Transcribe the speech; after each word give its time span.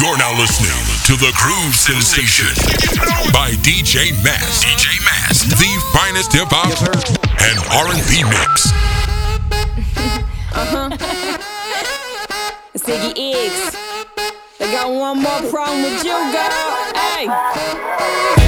You're 0.00 0.18
now 0.18 0.36
listening 0.36 0.70
to 1.06 1.12
the 1.16 1.32
Groove 1.36 1.74
Sensation 1.74 2.50
by 3.32 3.50
DJ 3.62 4.12
Mass. 4.24 4.64
DJ 4.64 5.04
Mass, 5.04 5.44
the 5.44 5.70
finest 5.92 6.32
hip 6.32 6.48
hop 6.50 6.74
and 7.40 7.58
R&B 7.70 8.24
mix. 8.24 8.72
uh-huh. 10.52 10.90
Ziggy 12.76 13.14
Iggs. 13.14 13.76
They 14.58 14.72
got 14.72 14.90
one 14.90 15.22
more 15.22 15.50
problem 15.50 15.82
with 15.82 16.04
you, 16.04 16.12
girl. 16.32 16.92
Hey. 16.94 18.43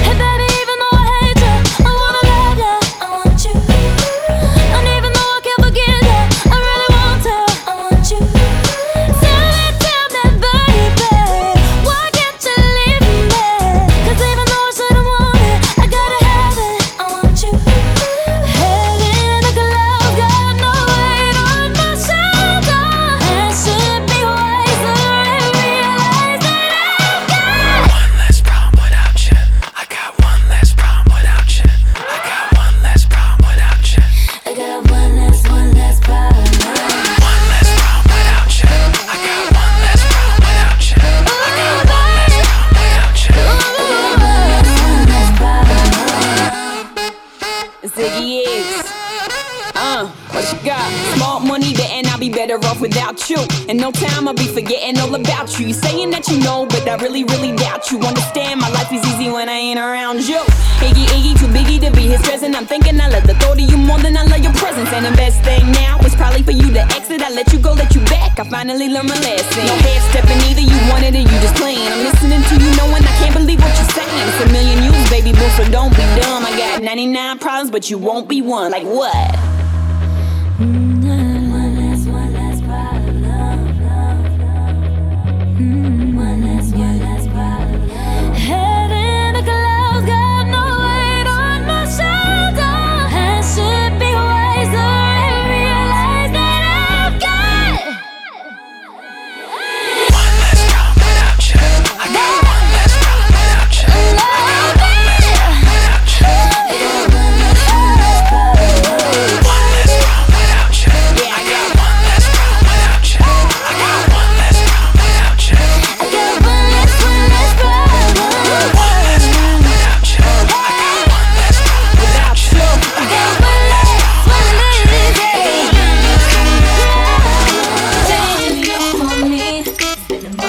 Without 52.79 53.29
you. 53.29 53.37
And 53.69 53.79
no 53.79 53.91
time 53.91 54.27
I'll 54.27 54.33
be 54.33 54.47
forgetting 54.47 54.99
all 54.99 55.13
about 55.13 55.59
you. 55.59 55.67
You 55.67 55.73
saying 55.73 56.11
that 56.11 56.27
you 56.27 56.39
know, 56.39 56.65
but 56.65 56.87
I 56.87 56.95
really, 56.97 57.23
really 57.23 57.55
doubt 57.55 57.91
you. 57.91 57.99
Understand 57.99 58.59
my 58.59 58.69
life 58.69 58.91
is 58.91 59.05
easy 59.13 59.29
when 59.29 59.49
I 59.49 59.57
ain't 59.57 59.79
around 59.79 60.27
you. 60.27 60.41
Iggy, 60.83 61.05
Iggy, 61.15 61.39
too 61.39 61.47
biggie 61.47 61.79
to 61.81 61.91
be 61.91 62.03
his 62.07 62.21
present. 62.21 62.55
I'm 62.55 62.65
thinking 62.65 62.99
I 62.99 63.07
love 63.09 63.25
the 63.25 63.33
thought 63.35 63.59
of 63.59 63.69
you 63.69 63.77
more 63.77 63.99
than 63.99 64.15
I 64.17 64.23
love 64.23 64.43
your 64.43 64.53
presence. 64.53 64.89
And 64.93 65.05
the 65.05 65.15
best 65.17 65.41
thing 65.43 65.71
now 65.71 65.99
is 66.01 66.15
probably 66.15 66.43
for 66.43 66.51
you 66.51 66.71
to 66.73 66.81
exit. 66.93 67.21
I 67.21 67.29
let 67.29 67.51
you 67.51 67.59
go, 67.59 67.73
let 67.73 67.93
you 67.95 68.01
back. 68.05 68.39
I 68.39 68.47
finally 68.49 68.89
learned 68.89 69.09
my 69.09 69.19
lesson. 69.19 69.65
No 69.65 69.75
head 69.81 70.01
stepping 70.11 70.39
either, 70.49 70.61
you 70.61 70.79
wanted 70.89 71.15
it, 71.15 71.25
you 71.25 71.37
just 71.41 71.55
playing. 71.55 71.87
I'm 71.87 72.03
listening 72.03 72.41
to 72.41 72.53
you 72.61 72.69
knowing 72.77 73.03
I 73.03 73.13
can't 73.19 73.33
believe 73.33 73.59
what 73.59 73.73
you're 73.77 73.93
saying. 73.95 74.27
It's 74.29 74.41
a 74.45 74.47
million 74.53 74.83
you, 74.83 74.91
baby 75.09 75.31
boo, 75.33 75.49
so 75.57 75.65
don't 75.71 75.91
be 75.91 76.05
dumb. 76.21 76.45
I 76.45 76.53
got 76.57 76.83
99 76.83 77.39
problems, 77.39 77.71
but 77.71 77.89
you 77.89 77.97
won't 77.97 78.29
be 78.29 78.41
one. 78.41 78.71
Like 78.71 78.85
what? 78.85 79.56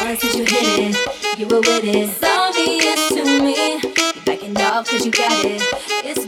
on 0.08 0.16
since 0.16 0.36
you 0.36 0.44
hit 0.44 0.94
it. 0.94 1.38
You 1.38 1.46
were 1.46 1.60
with 1.60 1.84
it. 1.84 1.94
It's 1.94 2.22
obvious 2.22 3.08
to 3.08 3.24
me. 3.42 3.80
You're 3.82 4.24
backing 4.24 4.56
off 4.56 4.88
cause 4.88 5.04
you 5.04 5.12
got 5.12 5.44
it. 5.44 5.62
It's 6.04 6.24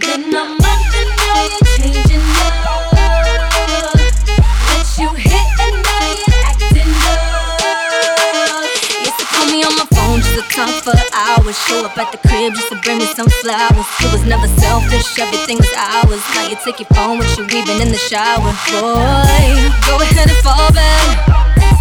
take 16.65 16.81
your 16.81 16.97
phone 16.97 17.19
with 17.19 17.39
you 17.39 17.45
even 17.57 17.81
in 17.81 17.89
the 17.89 17.99
shower. 17.99 18.53
Boy, 18.71 19.51
go 19.87 19.97
ahead 19.99 20.29
and 20.29 20.39
fall 20.45 20.71
back. 20.71 21.09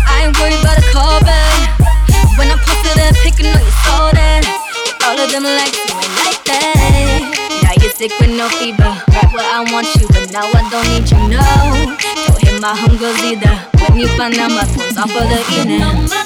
I 0.07 0.25
ain't 0.25 0.33
worried 0.39 0.57
about 0.61 0.79
a 0.79 0.85
call 0.89 1.19
back. 1.21 1.77
When 2.37 2.47
I 2.49 2.57
posted 2.57 2.95
that 2.97 3.13
pic, 3.21 3.37
I 3.37 3.53
know 3.53 3.61
you 3.61 3.75
saw 3.85 4.09
that. 4.15 4.43
All 5.05 5.19
of 5.19 5.29
them 5.29 5.43
like 5.43 5.75
you 5.75 5.93
ain't 5.93 6.15
like 6.25 6.41
that. 6.49 7.61
Now 7.61 7.73
you're 7.77 7.91
sick 7.91 8.13
with 8.19 8.33
no 8.33 8.49
fever. 8.57 8.81
Right 9.13 9.29
where 9.29 9.45
I 9.45 9.67
want 9.69 9.93
you, 9.99 10.07
but 10.09 10.31
now 10.31 10.47
I 10.47 10.63
don't 10.73 10.87
need 10.89 11.05
you, 11.05 11.19
no. 11.27 11.45
Don't 12.25 12.41
hit 12.41 12.57
my 12.61 12.73
homegirls 12.73 13.21
either. 13.29 13.55
When 13.83 13.99
you 13.99 14.07
find 14.17 14.33
out 14.39 14.49
my 14.49 14.65
phone's 14.65 14.97
off 14.97 15.11
for 15.11 15.21
the 15.21 15.39
evening. 15.53 15.85
No, 15.85 15.91
now 15.91 16.25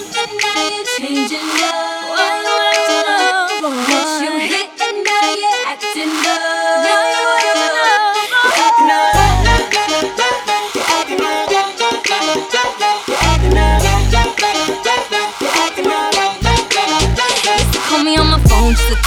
you're 0.71 0.87
changing 0.95 1.52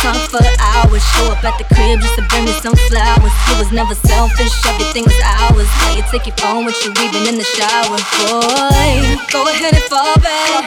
talk 0.07 0.23
for 0.31 0.45
hours. 0.63 1.03
Show 1.03 1.27
up 1.35 1.43
at 1.43 1.59
the 1.59 1.67
crib 1.75 1.99
just 1.99 2.15
to 2.15 2.23
bring 2.31 2.47
me 2.47 2.55
some 2.63 2.79
flowers. 2.87 3.35
You 3.51 3.55
was 3.59 3.71
never 3.75 3.95
selfish, 3.95 4.55
everything 4.71 5.03
was 5.03 5.19
ours. 5.43 5.67
Now 5.83 5.99
you 5.99 6.03
take 6.15 6.27
your 6.31 6.39
phone 6.39 6.65
with 6.65 6.79
you 6.87 6.95
even 7.03 7.27
in 7.27 7.37
the 7.43 7.49
shower. 7.59 7.99
Boy, 8.23 8.95
go 9.35 9.43
ahead 9.51 9.75
and 9.75 9.87
fall 9.91 10.15
back. 10.23 10.63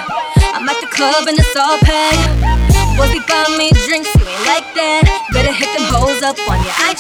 I'm 0.52 0.68
at 0.68 0.80
the 0.84 0.92
club 0.92 1.24
and 1.28 1.40
it's 1.40 1.56
all 1.56 1.80
packed. 1.80 2.20
Boys 3.00 3.16
be 3.16 3.24
buying 3.32 3.56
me 3.56 3.72
drinks, 3.88 4.12
you 4.20 4.28
ain't 4.28 4.44
like 4.44 4.68
that. 4.76 5.08
Better 5.32 5.56
hit 5.56 5.72
them 5.72 5.88
hoes 5.88 6.20
up 6.20 6.36
on 6.52 6.60
your 6.60 6.76
eye. 6.84 7.00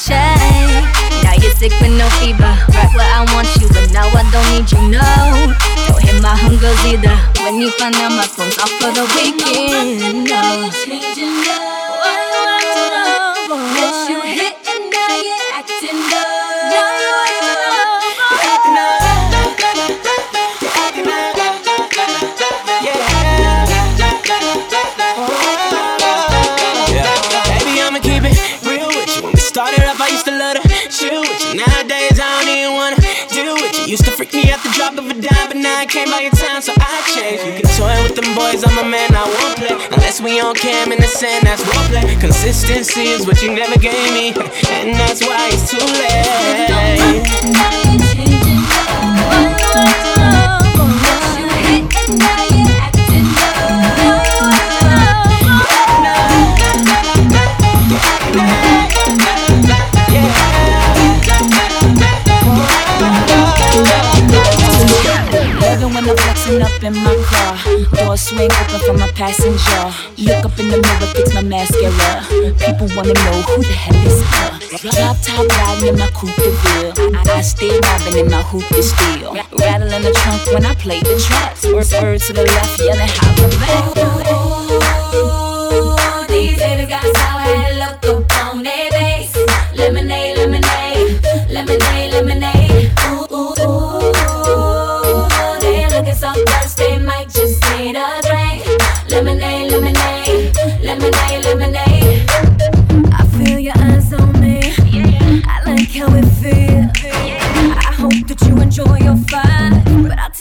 Now 1.28 1.36
you're 1.36 1.52
sick 1.60 1.76
with 1.84 1.92
no 2.00 2.08
fever, 2.24 2.56
right 2.72 2.92
where 2.96 3.10
I 3.20 3.28
want 3.36 3.52
you, 3.60 3.68
but 3.68 3.92
now 3.92 4.08
I 4.08 4.24
don't 4.32 4.48
need 4.56 4.72
you, 4.72 4.80
no. 4.96 5.12
Don't 5.92 6.00
hit 6.00 6.24
my 6.24 6.40
hungers 6.40 6.80
either. 6.88 7.12
When 7.44 7.60
you 7.60 7.70
find 7.76 7.96
out 8.00 8.16
my 8.16 8.24
phone's 8.24 8.56
off 8.64 8.72
for 8.80 8.96
the 8.96 9.04
weekend, 9.20 10.24
no. 10.32 11.09
Me 34.34 34.52
at 34.52 34.62
the 34.62 34.70
drop 34.78 34.96
of 34.98 35.10
a 35.10 35.14
dime, 35.14 35.48
but 35.48 35.56
now 35.58 35.80
I 35.80 35.86
came 35.88 36.12
by 36.12 36.20
your 36.22 36.32
time, 36.32 36.62
so 36.62 36.72
I 36.78 37.02
changed. 37.16 37.44
You 37.46 37.54
can 37.54 37.66
toy 37.76 38.04
with 38.04 38.16
them 38.16 38.36
boys, 38.36 38.64
I'm 38.64 38.78
a 38.78 38.84
man, 38.88 39.16
I 39.16 39.24
won't 39.26 39.58
play. 39.58 39.74
Unless 39.92 40.22
we 40.22 40.40
on 40.40 40.54
cam 40.54 40.92
in 40.92 41.00
the 41.00 41.08
sand, 41.08 41.48
that's 41.48 41.64
roleplay. 41.64 42.20
Consistency 42.22 43.08
is 43.10 43.26
what 43.26 43.42
you 43.42 43.52
never 43.56 43.80
gave 43.80 44.14
me, 44.14 44.30
and 44.70 44.94
that's 44.94 45.22
why 45.26 45.50
it's 45.52 45.72
too 45.72 45.80
late. 45.80 47.89
Up 66.50 66.82
in 66.84 66.96
my 66.96 67.16
car, 67.30 67.56
door 67.94 68.18
swing 68.18 68.50
open 68.52 68.80
for 68.80 68.94
my 68.98 69.08
passenger. 69.12 69.94
Look 70.18 70.46
up 70.46 70.58
in 70.58 70.70
the 70.70 70.82
mirror, 70.82 71.14
fix 71.14 71.32
my 71.32 71.44
mascara. 71.44 72.26
People 72.58 72.90
wanna 72.98 73.14
know 73.14 73.42
who 73.46 73.62
the 73.62 73.72
hell 73.72 73.96
is 74.02 74.20
her. 74.34 74.90
Top 74.90 75.18
top 75.22 75.48
riding 75.48 75.90
in 75.90 76.00
my 76.00 76.10
coupe 76.10 76.36
de 76.36 76.50
ville. 76.50 77.16
I, 77.16 77.38
I 77.38 77.42
stay 77.42 77.80
robbing 77.80 78.26
in 78.26 78.32
my 78.32 78.42
hoop 78.42 78.64
steel 78.82 79.34
rattle 79.34 79.60
Rattling 79.60 80.04
the 80.04 80.12
trunk 80.12 80.46
when 80.54 80.66
I 80.66 80.74
play 80.74 81.00
the 81.02 81.20
tracks. 81.20 81.66
Word, 81.66 82.20
to 82.22 82.34
the 82.34 82.44
left, 82.44 82.80
yelling, 82.80 83.08
holla 83.08 83.50
back. 83.60 84.99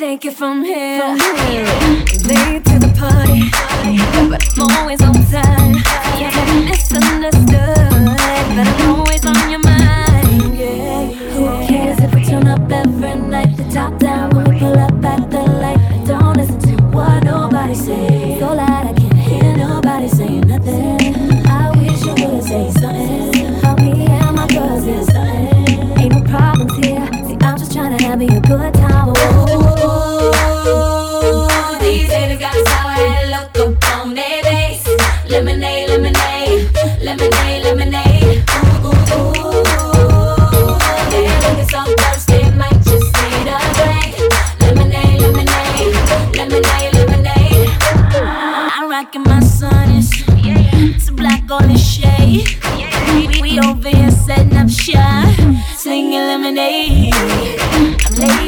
take 0.08 0.25
it 0.25 0.32
from 0.32 0.64
here. 0.64 1.00
From 1.00 1.19
here. 1.19 1.66
Late 2.31 2.64
to 2.64 2.78
the 2.78 2.90
party, 2.99 3.43
but 4.31 4.43
I'm 4.56 4.70
always 4.78 5.02
on 5.02 5.12
time. 5.26 5.75
Yeah, 6.19 6.64
misunderstood. 6.64 7.78
I'm 56.70 58.15
late. 58.17 58.48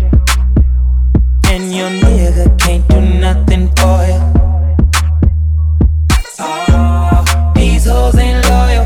and 1.51 1.75
your 1.75 1.89
nigga 1.89 2.57
can't 2.57 2.87
do 2.87 3.01
nothing 3.01 3.67
for 3.75 3.99
you. 4.07 4.19
Oh, 6.39 7.51
these 7.53 7.85
hoes 7.85 8.15
ain't 8.15 8.41
loyal. 8.47 8.85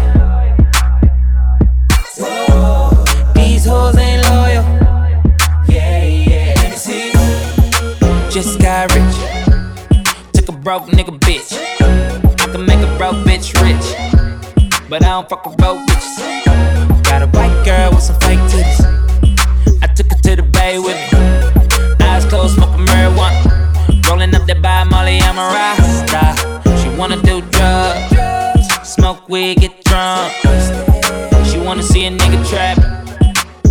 Whoa, 2.17 3.05
these 3.35 3.65
hoes 3.65 3.95
ain't 3.97 4.23
loyal. 4.23 4.65
Yeah, 5.69 6.05
yeah. 6.05 6.75
See. 6.75 7.11
Just 8.31 8.59
got 8.59 8.91
rich. 8.95 9.15
Took 10.33 10.49
a 10.49 10.51
broke 10.51 10.87
nigga 10.87 11.19
bitch. 11.19 11.53
I 12.41 12.51
can 12.51 12.65
make 12.65 12.79
a 12.79 12.97
broke 12.97 13.21
bitch 13.27 13.53
rich. 13.61 13.87
But 14.89 15.03
I 15.03 15.09
don't 15.09 15.29
fuck 15.29 15.45
with 15.45 15.57
broke 15.57 15.85
bitches. 15.85 17.03
Got 17.03 17.21
a 17.21 17.27
white 17.27 17.63
girl 17.63 17.91
with 17.91 18.01
some 18.01 18.19
fake 18.21 18.39
titties. 18.49 18.81
I 19.83 19.87
took 19.93 20.09
her 20.11 20.17
to 20.17 20.35
the 20.37 20.41
bay 20.41 20.79
with 20.79 20.97
me. 21.13 21.14
Rolling 24.07 24.35
up 24.35 24.45
that 24.45 24.61
by 24.61 24.83
Molly, 24.83 25.19
I'm 25.21 25.37
a 25.37 25.47
rasta. 25.55 26.35
She 26.81 26.89
wanna 26.97 27.21
do 27.21 27.41
drugs, 27.41 28.67
smoke 28.83 29.27
weed, 29.27 29.57
get 29.57 29.83
drunk. 29.83 30.31
She 31.45 31.57
wanna 31.59 31.83
see 31.83 32.05
a 32.05 32.11
nigga 32.11 32.39
trap. 32.47 32.77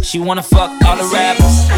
She 0.03 0.19
wanna 0.19 0.43
fuck 0.43 0.71
all 0.87 0.97
the 0.97 1.05
rappers. 1.15 1.69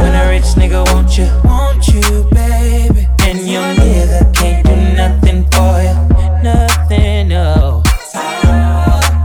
When 0.00 0.14
a 0.14 0.28
rich 0.28 0.54
nigga 0.54 0.84
want 0.92 1.18
you, 1.18 1.26
want 1.44 1.86
you, 1.88 2.28
baby. 2.32 3.08
And 3.26 3.40
your 3.48 3.64
nigga 3.74 4.32
can't 4.34 4.64
do 4.64 4.76
nothing 4.96 5.44
for 5.50 5.82
you, 5.82 5.94
nothing, 6.42 7.28
no. 7.28 7.82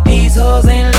These 0.06 0.36
hoes 0.36 0.66
ain't 0.68 0.91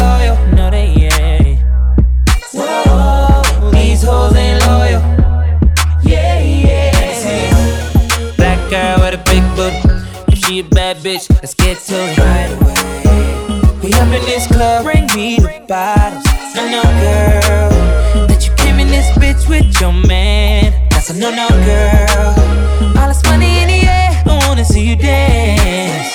she 10.52 10.58
a 10.58 10.64
bad 10.64 10.98
bitch, 10.98 11.30
let's 11.40 11.54
get 11.54 11.78
to 11.78 11.94
it 11.94 12.18
right 12.18 12.50
away. 12.60 13.80
We 13.82 13.94
up 13.94 14.08
in 14.08 14.22
this 14.26 14.46
club, 14.46 14.84
bring 14.84 15.06
me 15.16 15.38
the 15.38 15.64
bottles. 15.66 16.24
I 16.26 16.70
know, 16.70 16.82
girl, 17.00 18.26
that 18.26 18.46
you 18.46 18.54
came 18.56 18.78
in 18.78 18.88
this 18.88 19.08
bitch 19.16 19.48
with 19.48 19.80
your 19.80 19.92
man. 19.92 20.88
That's 20.90 21.08
a 21.08 21.18
no 21.18 21.30
no, 21.30 21.48
girl. 21.48 22.98
All 22.98 23.08
this 23.08 23.22
money 23.24 23.60
in 23.62 23.68
the 23.68 23.80
air, 23.88 24.22
I 24.26 24.46
wanna 24.46 24.64
see 24.64 24.90
you 24.90 24.96
dance. 24.96 26.12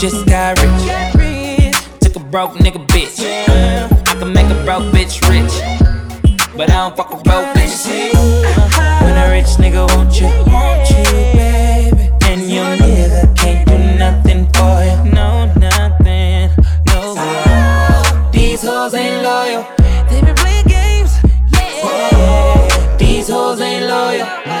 Just 0.00 0.24
got 0.26 0.56
rich, 0.62 1.74
took 2.00 2.14
a 2.14 2.20
broke 2.20 2.54
nigga 2.62 2.86
bitch. 2.86 3.18
I 4.06 4.14
can 4.14 4.32
make 4.32 4.46
a 4.46 4.62
broke 4.64 4.92
bitch 4.94 5.18
rich, 5.28 5.54
but 6.56 6.70
I 6.70 6.86
don't 6.86 6.96
fuck 6.96 7.10
with 7.12 7.24
broke 7.24 7.48
bitches. 7.56 8.14
When 9.02 9.16
a 9.16 9.28
rich 9.30 9.58
nigga 9.58 9.88
want 9.96 10.20
you, 10.20 10.28
want 10.52 10.88
you, 10.90 11.02
baby, 11.10 11.47
ain't 24.28 24.57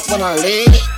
up 0.00 0.10
when 0.10 0.22
I 0.22 0.34
lit 0.36 0.89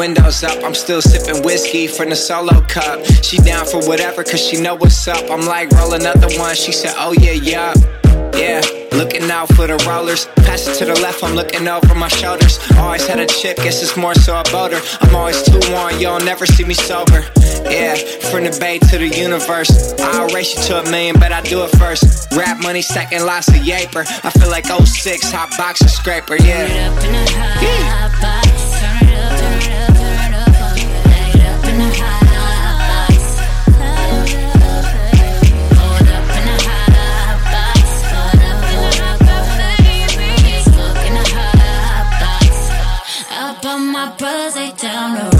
windows 0.00 0.42
up. 0.42 0.64
I'm 0.64 0.74
still 0.74 1.02
sipping 1.02 1.44
whiskey 1.44 1.86
from 1.86 2.08
the 2.08 2.16
solo 2.16 2.62
cup. 2.62 3.04
She 3.22 3.36
down 3.36 3.66
for 3.66 3.86
whatever, 3.86 4.24
cause 4.24 4.40
she 4.40 4.58
know 4.58 4.74
what's 4.74 5.06
up. 5.06 5.30
I'm 5.30 5.44
like, 5.44 5.70
roll 5.72 5.92
another 5.92 6.30
one. 6.38 6.54
She 6.54 6.72
said, 6.72 6.94
oh 6.96 7.12
yeah, 7.12 7.32
yeah. 7.32 7.74
Yeah, 8.34 8.62
looking 8.92 9.30
out 9.30 9.48
for 9.54 9.66
the 9.66 9.76
rollers. 9.86 10.24
Pass 10.46 10.66
it 10.66 10.74
to 10.78 10.84
the 10.86 10.94
left, 11.00 11.22
I'm 11.22 11.34
looking 11.34 11.68
over 11.68 11.94
my 11.94 12.08
shoulders. 12.08 12.58
Always 12.78 13.06
had 13.06 13.20
a 13.20 13.26
chip, 13.26 13.58
guess 13.58 13.82
it's 13.82 13.96
more 13.98 14.14
so 14.14 14.40
about 14.40 14.72
her. 14.72 14.80
I'm 15.02 15.14
always 15.14 15.42
too 15.42 15.60
on, 15.74 16.00
y'all 16.00 16.24
never 16.24 16.46
see 16.46 16.64
me 16.64 16.72
sober. 16.72 17.20
Yeah, 17.68 17.96
from 18.30 18.44
the 18.44 18.56
bay 18.58 18.78
to 18.78 18.96
the 18.96 19.08
universe. 19.08 19.92
I'll 20.00 20.28
race 20.28 20.56
you 20.56 20.62
to 20.68 20.80
a 20.80 20.90
million, 20.90 21.16
but 21.18 21.32
I 21.32 21.42
do 21.42 21.62
it 21.64 21.70
first. 21.76 22.32
Rap 22.32 22.62
money 22.62 22.80
stacking 22.80 23.24
lots 23.26 23.48
of 23.48 23.56
yaper. 23.56 24.06
I 24.24 24.30
feel 24.30 24.48
like 24.48 24.64
06, 24.66 25.30
hot 25.30 25.50
box 25.50 25.80
boxer 25.80 25.88
scraper, 25.88 26.36
yeah. 26.36 26.66
Turn 26.66 26.76
it 26.76 26.88
up 26.88 27.04
in 27.04 27.14
a 27.14 27.30
hot 27.36 28.12
box. 28.22 28.80
Turn 28.80 29.08
it 29.08 29.18
up, 29.18 29.38
turn 29.38 29.52
it 29.52 29.60
up, 29.60 29.60
turn 29.60 29.72
it 29.72 29.80
up. 29.82 29.89
On 43.70 43.92
my 43.92 44.12
bros, 44.18 44.54
they 44.54 44.72
down 44.72 45.14
the 45.14 45.36
right, 45.36 45.39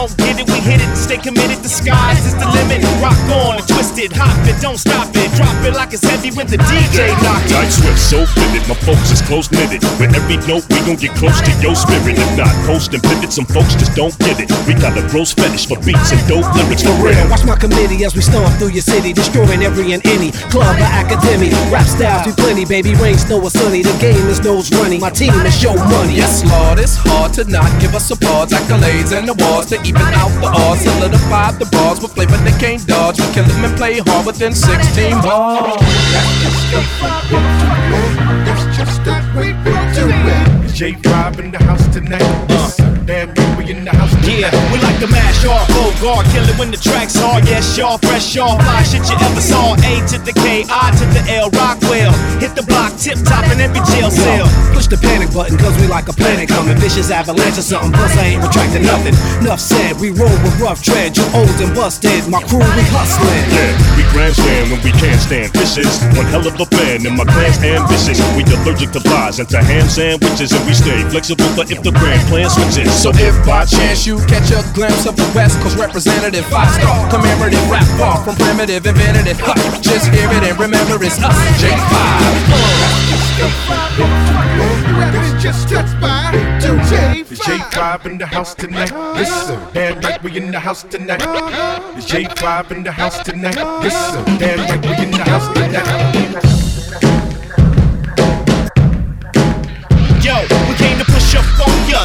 don't 0.00 0.16
get 0.16 0.40
it, 0.40 0.48
we 0.48 0.60
hit 0.60 0.80
it. 0.80 0.96
Stay 0.96 1.18
committed, 1.18 1.58
the 1.62 1.68
skies 1.68 2.24
is 2.24 2.34
the 2.34 2.46
limit. 2.56 2.80
Rock 3.02 3.20
on 3.44 3.56
and 3.58 3.68
twist 3.68 3.98
it, 3.98 4.12
hop 4.12 4.36
it, 4.48 4.60
don't 4.62 4.78
stop 4.78 5.08
it. 5.14 5.19
Drop 5.80 5.92
it 5.94 5.96
like 5.96 5.96
it's 5.96 6.04
heavy 6.04 6.30
when 6.36 6.46
the 6.46 6.58
DJ 6.68 7.08
knock 7.24 7.40
it. 7.44 7.56
Tight 7.56 7.72
swift, 7.72 7.98
so 7.98 8.26
fitted. 8.36 8.68
My 8.68 8.76
folks 8.84 9.10
is 9.10 9.22
close 9.22 9.50
knitted. 9.50 9.80
With 9.96 10.12
every 10.12 10.36
note, 10.44 10.68
we 10.68 10.76
gon' 10.84 10.96
get 10.96 11.16
close 11.16 11.40
to 11.40 11.52
your 11.64 11.74
spirit. 11.74 12.20
If 12.20 12.36
not, 12.36 12.52
coast 12.68 12.92
and 12.92 13.02
pivot. 13.02 13.32
Some 13.32 13.46
folks 13.46 13.74
just 13.74 13.96
don't 13.96 14.12
get 14.20 14.40
it. 14.40 14.52
We 14.68 14.74
got 14.74 14.92
a 14.98 15.02
gross 15.08 15.32
fetish 15.32 15.66
for 15.66 15.80
beats 15.80 16.12
and 16.12 16.20
dope 16.28 16.44
lyrics 16.52 16.84
for 16.84 16.92
real. 17.00 17.16
Watch 17.32 17.44
my 17.44 17.56
committee 17.56 18.04
as 18.04 18.14
we 18.14 18.20
stomp 18.20 18.52
through 18.60 18.76
your 18.76 18.84
city, 18.84 19.12
destroying 19.12 19.64
every 19.64 19.92
and 19.92 20.04
any 20.06 20.32
club 20.52 20.76
or 20.76 20.90
academy. 21.00 21.48
Rap 21.72 21.88
styles 21.88 22.26
we 22.26 22.32
plenty, 22.36 22.64
baby. 22.64 22.92
Rain, 23.00 23.16
snow, 23.16 23.40
or 23.40 23.50
sunny. 23.50 23.82
The 23.82 23.96
game 24.04 24.28
is 24.28 24.40
nose 24.44 24.68
running. 24.76 25.00
My 25.00 25.10
team 25.10 25.32
is 25.48 25.56
show 25.56 25.74
money. 25.74 26.20
Yes, 26.20 26.44
Lord, 26.44 26.78
it's 26.78 26.96
hard 26.96 27.32
to 27.40 27.44
not 27.48 27.70
give 27.80 27.94
us 27.94 28.10
applause, 28.10 28.52
accolades, 28.52 29.16
and 29.16 29.28
awards 29.32 29.72
to 29.72 29.80
even 29.88 30.04
out 30.12 30.32
the 30.44 30.52
odds. 30.52 30.84
Solidify 30.84 31.56
the 31.56 31.68
bars 31.72 32.00
with 32.00 32.12
flavor 32.12 32.36
they 32.44 32.56
can't 32.60 32.84
dodge. 32.86 33.18
We 33.20 33.26
kill 33.32 33.44
them 33.44 33.64
and 33.64 33.76
play 33.76 33.98
hard 33.98 34.26
within 34.26 34.54
16 34.54 35.24
bars. 35.24 35.69
That's 35.78 36.42
just 36.42 36.70
the 36.72 36.82
fucking 36.98 37.46
That's 38.44 38.76
just 38.76 39.04
do 39.94 40.08
it. 40.08 40.50
J5 40.74 41.38
in 41.38 41.50
the 41.52 41.58
house 41.62 41.86
tonight. 41.94 42.22
Uh 42.50 42.79
damn 43.10 43.34
good, 43.34 43.50
we 43.58 43.64
in 43.66 43.82
the 43.82 43.90
house. 43.90 44.14
Yeah, 44.22 44.54
we 44.70 44.78
like 44.78 45.02
to 45.02 45.10
mash 45.10 45.42
off, 45.42 45.66
go 45.74 45.90
guard, 45.98 46.22
kill 46.30 46.46
it 46.46 46.54
when 46.54 46.70
the 46.70 46.78
track's 46.78 47.18
hard. 47.18 47.42
Yes, 47.42 47.74
y'all, 47.74 47.98
fresh 47.98 48.38
y'all, 48.38 48.54
fly 48.62 48.86
shit 48.86 49.02
you 49.10 49.18
ever 49.18 49.42
saw. 49.42 49.74
A 49.74 49.92
to 50.14 50.16
the 50.22 50.30
K, 50.30 50.62
I 50.70 50.94
to 50.94 51.04
the 51.10 51.22
L, 51.42 51.50
Rockwell. 51.58 52.14
Hit 52.38 52.54
the 52.54 52.62
block, 52.62 52.94
tip 53.02 53.18
top 53.26 53.42
in 53.50 53.58
every 53.58 53.82
jail 53.90 54.14
cell. 54.14 54.46
Push 54.70 54.86
the 54.86 54.98
panic 55.02 55.34
button, 55.34 55.58
cause 55.58 55.74
we 55.82 55.90
like 55.90 56.06
a 56.06 56.14
planet 56.14 56.46
coming. 56.48 56.78
Vicious 56.78 57.10
avalanche 57.10 57.58
or 57.58 57.66
something, 57.66 57.90
plus 57.90 58.14
I 58.14 58.38
ain't 58.38 58.42
retracting 58.46 58.86
nothing. 58.86 59.18
Enough 59.42 59.58
said, 59.58 59.98
we 59.98 60.14
roll 60.14 60.38
with 60.46 60.54
rough 60.62 60.78
tread. 60.78 61.18
You 61.18 61.26
old 61.34 61.50
and 61.58 61.74
busted, 61.74 62.30
my 62.30 62.38
crew, 62.46 62.62
we 62.62 62.84
hustling. 62.94 63.44
Yeah, 63.50 63.74
we 63.98 64.06
grandstand 64.14 64.70
when 64.70 64.80
we 64.86 64.94
can't 64.94 65.18
stand 65.18 65.50
fishes. 65.50 65.98
One 66.14 66.30
hell 66.30 66.46
of 66.46 66.54
a 66.54 66.68
band, 66.70 67.02
and 67.10 67.18
my 67.18 67.26
clan's 67.26 67.58
ambitious. 67.58 68.22
We 68.38 68.46
allergic 68.54 68.94
to 68.94 69.02
lies 69.10 69.42
and 69.42 69.48
to 69.50 69.58
ham 69.58 69.90
sandwiches, 69.90 70.54
and 70.54 70.62
we 70.62 70.78
stay 70.78 71.02
flexible 71.10 71.50
for 71.58 71.66
if 71.66 71.82
the 71.82 71.90
grand 71.90 72.22
plan 72.30 72.46
switches. 72.46 72.99
So 73.00 73.10
if 73.14 73.32
by 73.46 73.64
chance 73.64 74.06
you 74.06 74.18
catch 74.26 74.50
a 74.52 74.60
glimpse 74.74 75.06
of 75.06 75.16
the 75.16 75.24
West 75.34 75.58
Coast 75.60 75.78
representative, 75.78 76.44
five 76.44 76.68
star 76.68 77.08
commemorative 77.08 77.64
rap 77.70 77.86
far 77.96 78.22
from 78.22 78.36
primitive, 78.36 78.84
invented 78.84 79.26
it. 79.26 79.38
Huh, 79.40 79.56
just 79.80 80.12
hear 80.12 80.28
it 80.28 80.44
and 80.44 80.60
remember 80.60 81.02
it's 81.02 81.16
us, 81.16 81.32
J5. 81.56 82.60
It's 85.16 85.42
just 85.42 85.70
touched 85.70 85.98
by 85.98 86.32
to 86.60 86.76
J 86.92 87.24
J5 87.24 88.04
in 88.04 88.18
the 88.18 88.26
house 88.26 88.54
tonight. 88.54 88.90
Yes, 88.90 89.46
sir. 89.46 89.70
Damn 89.72 90.00
right, 90.00 90.22
we 90.22 90.36
in 90.36 90.50
the 90.50 90.60
house 90.60 90.82
tonight. 90.82 91.22
It's 91.96 92.04
J5 92.04 92.70
in 92.70 92.82
the 92.82 92.92
house 92.92 93.22
tonight. 93.24 93.56
Yes, 93.56 93.96
sir. 94.12 94.22
Damn 94.36 94.58
right, 94.58 94.84
we 94.84 95.04
in 95.04 95.10
the 95.10 95.24
house 95.24 95.48
tonight. 95.54 96.50
Yo, 100.22 100.36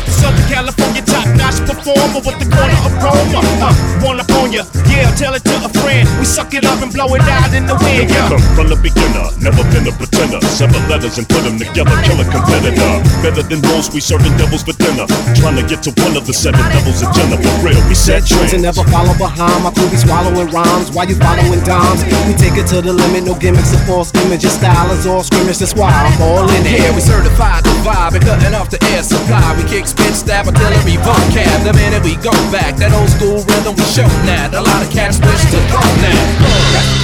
Southern 0.08 0.48
California 0.48 1.02
top 1.02 1.35
notch 1.45 1.62
performer 1.69 2.21
with 2.25 2.38
the 2.41 2.47
corner 2.49 2.77
aroma. 2.97 3.39
Uh, 3.62 3.73
one 4.01 4.17
up 4.19 4.29
on 4.41 4.49
ya. 4.49 4.65
Yeah, 4.89 5.13
tell 5.13 5.34
it 5.38 5.43
to 5.45 5.55
a 5.62 5.69
friend. 5.81 6.10
We 6.17 6.25
suck 6.25 6.53
it 6.53 6.65
up 6.65 6.81
and 6.81 6.89
blow 6.89 7.13
it 7.13 7.21
out 7.21 7.53
in 7.53 7.69
the 7.69 7.77
wind. 7.86 8.10
Yeah. 8.10 8.25
Yeah. 8.25 8.29
Come 8.34 8.45
from 8.58 8.67
the 8.73 8.79
beginner, 8.81 9.29
never 9.38 9.62
been 9.69 9.86
a 9.86 9.93
pretender. 9.93 10.41
Seven 10.49 10.81
letters 10.89 11.17
and 11.21 11.27
put 11.29 11.45
them 11.45 11.62
together, 11.62 11.93
kill 12.01 12.17
a 12.17 12.25
competitor. 12.25 12.91
Better 13.21 13.43
than 13.45 13.62
most, 13.69 13.93
we 13.93 14.01
serving 14.01 14.34
devils 14.41 14.65
for 14.65 14.73
dinner. 14.81 15.05
Trying 15.38 15.62
to 15.62 15.65
get 15.67 15.86
to 15.86 15.91
one 16.01 16.17
of 16.17 16.25
the 16.25 16.34
seven 16.34 16.62
devils 16.73 17.05
agenda. 17.05 17.38
For 17.38 17.53
real, 17.62 17.81
we 17.86 17.93
set 17.93 18.25
Trends 18.25 18.49
trends. 18.49 18.53
and 18.58 18.63
never 18.65 18.84
follow 18.89 19.13
behind. 19.13 19.62
My 19.62 19.71
crew 19.71 19.89
be 19.91 19.99
swallowing 19.99 20.49
rhymes 20.49 20.89
while 20.89 21.05
you 21.05 21.15
following 21.21 21.62
dimes. 21.67 22.01
We 22.25 22.34
take 22.34 22.58
it 22.58 22.65
to 22.73 22.81
the 22.81 22.93
limit, 22.93 23.25
no 23.29 23.36
gimmicks 23.38 23.75
or 23.75 23.81
false 23.86 24.10
images. 24.25 24.58
Style 24.58 24.89
is 24.95 25.05
all 25.05 25.21
scrimmage, 25.21 25.60
that's 25.60 25.75
why 25.75 25.91
I'm 25.91 26.15
all 26.21 26.47
in 26.49 26.63
it. 26.65 26.79
Yeah, 26.81 26.95
we 26.95 27.01
certified 27.01 27.63
the 27.67 27.75
vibe 27.84 28.15
and 28.15 28.23
cutting 28.23 28.55
off 28.55 28.69
the 28.71 28.79
air 28.95 29.03
supply. 29.03 29.43
We 29.60 29.67
kick, 29.67 29.86
spit, 29.88 30.15
stab, 30.15 30.47
artillery, 30.47 30.95
vocab. 31.36 31.63
The 31.63 31.74
minute 31.74 32.04
we 32.04 32.15
go 32.15 32.32
back, 32.52 32.76
that 32.78 32.93
old 32.93 33.10
school 33.10 33.43
rhythm 33.43 33.76
we 33.76 33.84
show 33.84 34.08
that. 34.30 34.54
A 34.54 34.62
lot 34.62 34.82
of 34.82 34.89
cats 34.91 35.19
wish 35.19 35.43
to 35.52 35.60
go 35.71 35.82
now. 36.02 36.24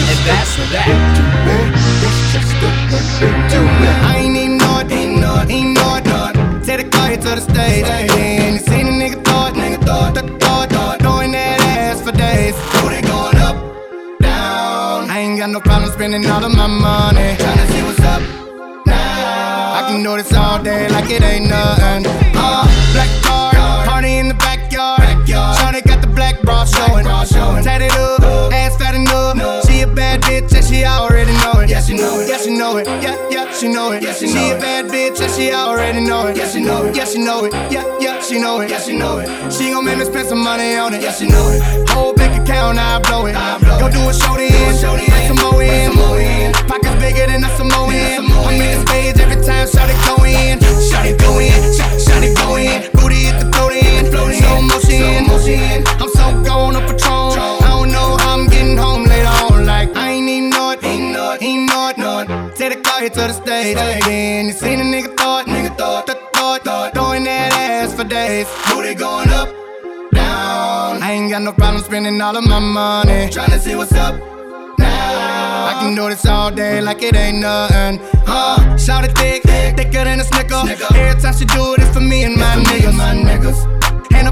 And 0.07 0.19
that's 0.25 0.55
that. 0.71 0.87
I 4.03 4.17
ain't 4.17 4.37
even 4.37 4.57
know 4.57 4.79
it, 4.79 4.91
ain't 4.91 5.19
know 5.19 5.41
it, 5.41 5.49
ain't 5.51 5.73
know 5.75 5.95
it. 5.97 6.05
Take 6.65 6.83
the 6.83 6.89
car 6.89 7.07
here 7.09 7.17
to 7.17 7.35
the 7.35 7.41
stage. 7.41 7.85
And 7.85 8.55
you 8.55 8.61
seen 8.61 8.87
a 8.87 8.91
nigga 8.91 9.23
thought, 9.23 9.53
nigga 9.53 9.83
thought, 9.85 10.15
th- 10.15 10.39
thought, 10.41 10.69
thought, 10.69 10.99
throwing 11.01 11.31
that 11.31 11.59
ass 11.61 12.01
for 12.01 12.11
days. 12.11 12.55
Booty 12.81 13.01
going 13.01 13.37
up, 13.37 13.55
down. 14.21 15.09
I 15.09 15.19
ain't 15.19 15.39
got 15.39 15.49
no 15.49 15.59
problem 15.59 15.91
spending 15.91 16.25
all 16.27 16.43
of 16.43 16.53
my 16.55 16.67
money. 16.67 17.35
Tryna 17.37 17.67
see 17.71 17.81
what's 17.83 17.99
up 18.01 18.21
now. 18.85 19.79
I 19.79 19.89
can 19.89 20.03
do 20.03 20.15
this 20.17 20.31
all 20.33 20.61
day 20.61 20.87
like 20.89 21.09
it 21.09 21.23
ain't 21.23 21.49
nothing. 21.49 22.05
Uh, 22.35 22.65
black 22.93 23.09
card, 23.23 23.50
black 26.39 26.41
bra 26.43 26.65
showing. 26.65 27.63
Tatted 27.63 27.91
up, 27.91 28.53
ass 28.53 28.77
fat 28.77 28.95
enough. 28.95 29.70
She 30.31 30.37
a 30.37 30.43
bad 30.43 30.47
bitch 30.47 30.55
and 30.55 30.65
she 30.65 30.85
already 30.85 31.33
know 31.43 31.59
it. 31.59 31.69
Yeah, 31.69 31.81
she 31.81 31.93
know 31.93 32.19
it. 32.21 32.29
Yeah, 32.29 32.37
she 32.37 32.57
know 32.57 32.77
it. 32.77 32.87
Yeah, 32.87 33.29
yeah, 33.29 33.53
she 33.53 33.67
know 33.67 33.91
it. 33.91 34.01
Yeah, 34.01 34.13
she, 34.13 34.27
she 34.27 34.33
know 34.33 34.55
a 34.55 34.59
bad 34.59 34.85
bitch 34.85 35.19
and 35.19 35.31
she 35.33 35.51
already 35.51 35.99
know 35.99 36.27
it. 36.27 36.37
Yeah, 36.37 36.47
she 36.47 36.61
know 36.61 36.85
it. 36.85 36.95
Yeah, 36.95 37.05
she 37.05 37.19
know 37.19 37.43
it. 37.43 37.53
Yeah, 37.69 37.83
yeah, 37.99 38.21
she 38.21 38.39
know 38.39 38.61
it. 38.61 38.69
Yeah, 38.69 38.79
she 38.79 38.97
know 38.97 39.19
it. 39.19 39.51
She 39.51 39.71
gon' 39.71 39.83
make 39.83 39.97
me 39.97 40.05
spend 40.05 40.29
some 40.29 40.41
money 40.41 40.77
on 40.77 40.93
it. 40.93 41.01
Yeah, 41.01 41.11
she 41.11 41.27
know 41.27 41.51
it. 41.51 41.89
Whole 41.89 42.13
bank 42.13 42.41
account, 42.41 42.79
I 42.79 42.99
blow 43.01 43.25
it. 43.25 43.35
I 43.35 43.59
blow 43.59 43.79
Go 43.79 43.91
do 43.91 44.07
a 44.07 44.13
show 44.13 44.35
in. 44.35 44.47
Bring 44.47 45.27
some 45.27 45.35
more 45.35 45.61
in. 45.61 46.53
Pockets 46.63 46.95
bigger 47.03 47.27
than 47.27 47.43
a 47.43 47.49
Samoan. 47.57 47.91
I'm 47.91 48.55
in 48.55 48.79
the 48.79 48.87
stage 48.87 49.19
every 49.19 49.43
time. 49.43 49.67
Shot 49.67 49.89
it 49.89 49.99
go 50.07 50.23
in. 50.23 50.59
Shot 50.87 51.05
it 51.05 51.19
go 51.19 51.39
in. 51.39 51.59
Shot 51.99 52.23
it 52.23 52.37
go 52.37 52.55
in. 52.55 52.89
Booty 52.93 53.27
hit 53.27 53.37
the 53.37 53.51
float 53.51 53.73
in. 53.73 54.05
Slow 54.07 54.61
motion. 54.61 55.83
I'm 55.99 56.07
so 56.07 56.43
gone 56.43 56.77
on 56.77 56.87
Patron. 56.87 57.60
It. 61.41 61.45
Ain't 61.45 61.69
know 61.69 61.87
it. 61.87 61.97
Ain't 61.97 61.99
know 61.99 62.19
it. 62.19 62.29
Know 62.29 62.47
it. 62.47 62.55
Take 62.55 62.73
the 62.75 62.81
car 62.81 62.99
here 62.99 63.09
to 63.09 63.15
the 63.15 63.33
stage. 63.33 63.75
Then 64.05 64.45
you 64.47 64.53
seen 64.53 64.79
a 64.79 64.83
nigga 64.83 65.17
thought. 65.17 65.45
Nigga 65.47 65.77
thought. 65.77 66.07
Th- 66.07 66.17
thought. 66.33 66.63
Thought. 66.63 66.93
Throwing 66.93 67.23
that 67.25 67.53
ass 67.53 67.93
for 67.95 68.03
days. 68.03 68.47
Booty 68.69 68.93
going 68.95 69.29
up. 69.29 69.49
Down. 70.13 71.01
I 71.01 71.11
ain't 71.11 71.31
got 71.31 71.41
no 71.41 71.53
problem 71.53 71.83
spending 71.83 72.21
all 72.21 72.35
of 72.35 72.47
my 72.47 72.59
money. 72.59 73.29
Tryna 73.29 73.59
see 73.59 73.75
what's 73.75 73.93
up 73.93 74.15
now. 74.77 75.65
I 75.67 75.77
can 75.79 75.95
do 75.95 76.09
this 76.09 76.25
all 76.25 76.51
day 76.51 76.81
like 76.81 77.01
it 77.01 77.15
ain't 77.15 77.39
nothing. 77.39 77.99
Uh, 78.27 78.77
shout 78.77 79.03
it 79.05 79.17
thick, 79.17 79.43
thicker 79.43 80.03
than 80.03 80.19
a 80.19 80.23
snicker. 80.23 80.63
Every 80.95 81.21
time 81.21 81.33
she 81.33 81.45
do 81.45 81.73
it, 81.73 81.81
it's 81.81 81.93
for 81.93 82.01
me 82.01 82.23
and 82.23 82.35
my 82.35 82.55
niggas. 82.55 82.95
My 82.95 83.15
niggas. 83.15 83.80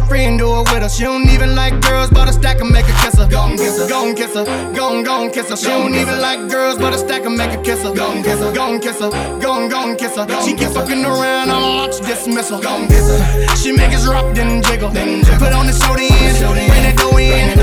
A 0.09 0.11
friend 0.11 0.39
do 0.39 0.49
it 0.57 0.73
with 0.73 0.81
her. 0.81 0.89
She 0.89 1.03
don't 1.03 1.29
even 1.29 1.53
like 1.53 1.79
girls, 1.81 2.09
but 2.09 2.27
a 2.27 2.33
stack 2.33 2.59
and 2.61 2.71
make 2.71 2.87
her 2.87 2.97
kiss 3.05 3.19
her. 3.19 3.29
Go 3.29 3.45
and 3.45 3.59
kiss 3.59 3.77
her, 3.77 3.87
go 3.87 4.07
and 4.07 4.17
kiss 4.17 4.33
her, 4.33 4.43
go 4.73 4.97
and 4.97 5.05
go 5.05 5.21
and 5.21 5.31
kiss 5.31 5.49
her. 5.49 5.55
She 5.55 5.67
don't 5.67 5.93
even 5.93 6.19
like 6.19 6.49
girls, 6.49 6.79
but 6.79 6.95
a 6.95 6.97
stack 6.97 7.25
and 7.25 7.37
make 7.37 7.51
her 7.51 7.61
kiss 7.61 7.83
her. 7.83 7.93
Go 7.93 8.09
and 8.11 8.25
kiss 8.25 8.39
her, 8.39 8.51
go 8.51 8.73
and 8.73 8.81
kiss 8.81 8.99
her, 9.01 9.11
go 9.39 9.61
and 9.61 9.69
go 9.69 9.87
and 9.87 9.99
kiss 9.99 10.15
her. 10.17 10.25
She 10.41 10.55
keep 10.55 10.69
fucking 10.73 11.05
around, 11.05 11.51
I'ma 11.51 11.85
watch 11.85 12.01
dismissal. 12.01 12.59
Go 12.59 12.73
and 12.81 12.89
kiss 12.89 13.05
her. 13.05 13.55
She 13.55 13.71
make 13.71 13.93
us 13.93 14.07
rock, 14.07 14.33
then 14.33 14.63
jiggle. 14.63 14.89
Put 14.89 15.53
on 15.53 15.67
the 15.69 15.77
show 15.77 15.93
in, 15.93 16.09
bring 16.57 16.89
that 16.89 16.97
dough 16.97 17.17
in. 17.21 17.53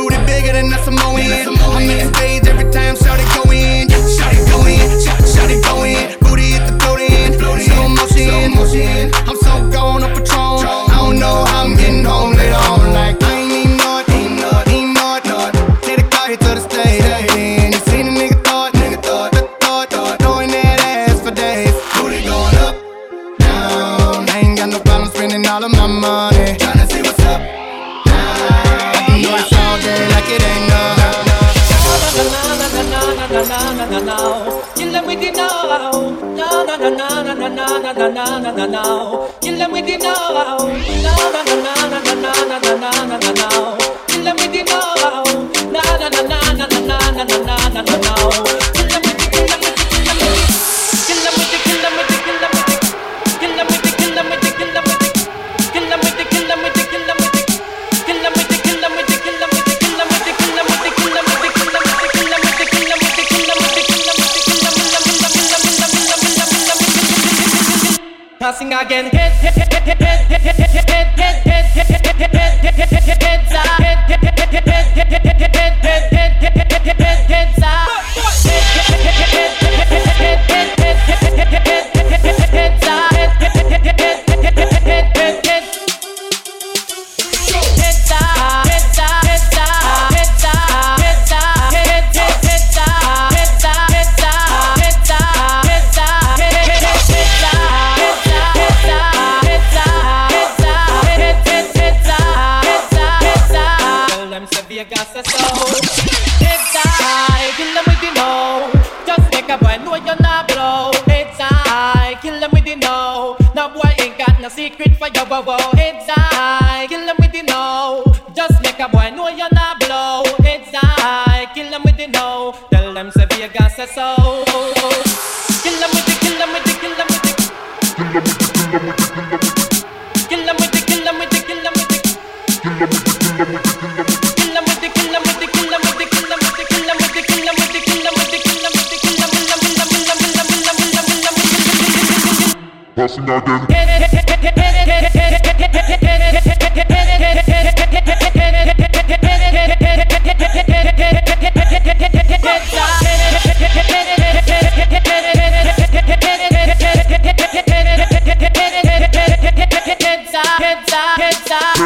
Booty 0.00 0.16
bigger 0.24 0.56
than 0.56 0.72
a 0.72 0.78
Samoan. 0.80 1.20
I'm 1.20 1.84
in 1.84 2.08
the 2.08 2.14
stage 2.16 2.48
every 2.48 2.72
time, 2.72 2.96
shout 2.96 3.20
it 3.20 3.28
go 3.36 3.52
in, 3.52 3.92
shout 4.16 4.32
it 4.32 4.48
go 4.48 4.64
in, 4.64 4.80
shout, 5.04 5.20
shout 5.28 5.50
it 5.52 5.60
go 5.62 5.84
in. 5.84 6.16
Booty 6.24 6.56
hit 6.56 6.64
the 6.64 6.72
float 6.80 7.04
in, 7.04 7.36
slow 7.36 8.48
motion. 8.48 9.12
I'm 9.28 9.36
so 9.36 9.68
gone 9.68 10.02
on 10.02 10.14
Patron. 10.16 10.64
I 10.64 11.04
don't 11.04 11.18
know 11.18 11.44
how 11.44 11.55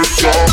Bend 0.00 0.49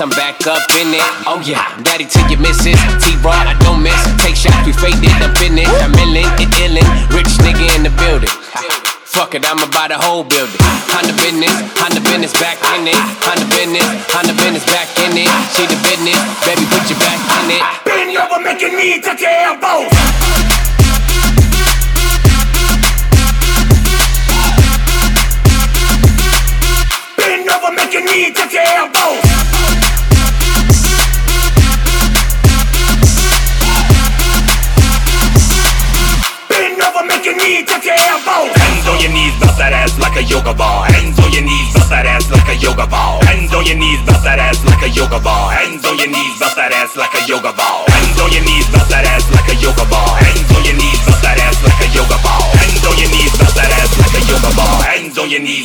I'm 0.00 0.08
back 0.16 0.40
up 0.48 0.64
in 0.80 0.96
it. 0.96 1.04
Oh 1.28 1.44
yeah, 1.44 1.60
daddy 1.84 2.08
to 2.08 2.20
your 2.32 2.40
missus. 2.40 2.80
T-Raw, 3.04 3.36
I 3.36 3.52
don't 3.60 3.84
miss. 3.84 4.00
Take 4.16 4.32
shots, 4.32 4.64
we 4.64 4.72
faded, 4.72 5.12
I'm 5.20 5.28
finished. 5.36 5.68
I'm 5.68 5.92
illin', 5.92 6.24
it 6.40 6.48
illin'. 6.56 6.88
Rich 7.12 7.36
nigga 7.44 7.68
in 7.76 7.84
the 7.84 7.92
building. 8.00 8.32
Fuck 9.04 9.36
it, 9.36 9.44
I'ma 9.44 9.68
buy 9.68 9.92
the 9.92 10.00
whole 10.00 10.24
building. 10.24 10.56
Honda 10.88 11.12
business, 11.20 11.52
Honda 11.76 12.00
business 12.00 12.32
back 12.40 12.56
in 12.80 12.88
it. 12.88 12.96
Honda 13.28 13.44
business, 13.52 13.84
Honda 14.08 14.32
business 14.40 14.64
back 14.72 14.88
in 15.04 15.20
it. 15.20 15.28
She 15.52 15.68
the 15.68 15.76
business, 15.84 16.16
baby, 16.48 16.64
put 16.72 16.80
your 16.88 16.96
back 16.96 17.20
in 17.44 17.60
it. 17.60 17.62
Bend 17.84 18.16
over, 18.16 18.56
your 18.56 18.72
knee 18.72 19.04
touch 19.04 19.20
your 19.20 19.28
elbows. 19.52 20.79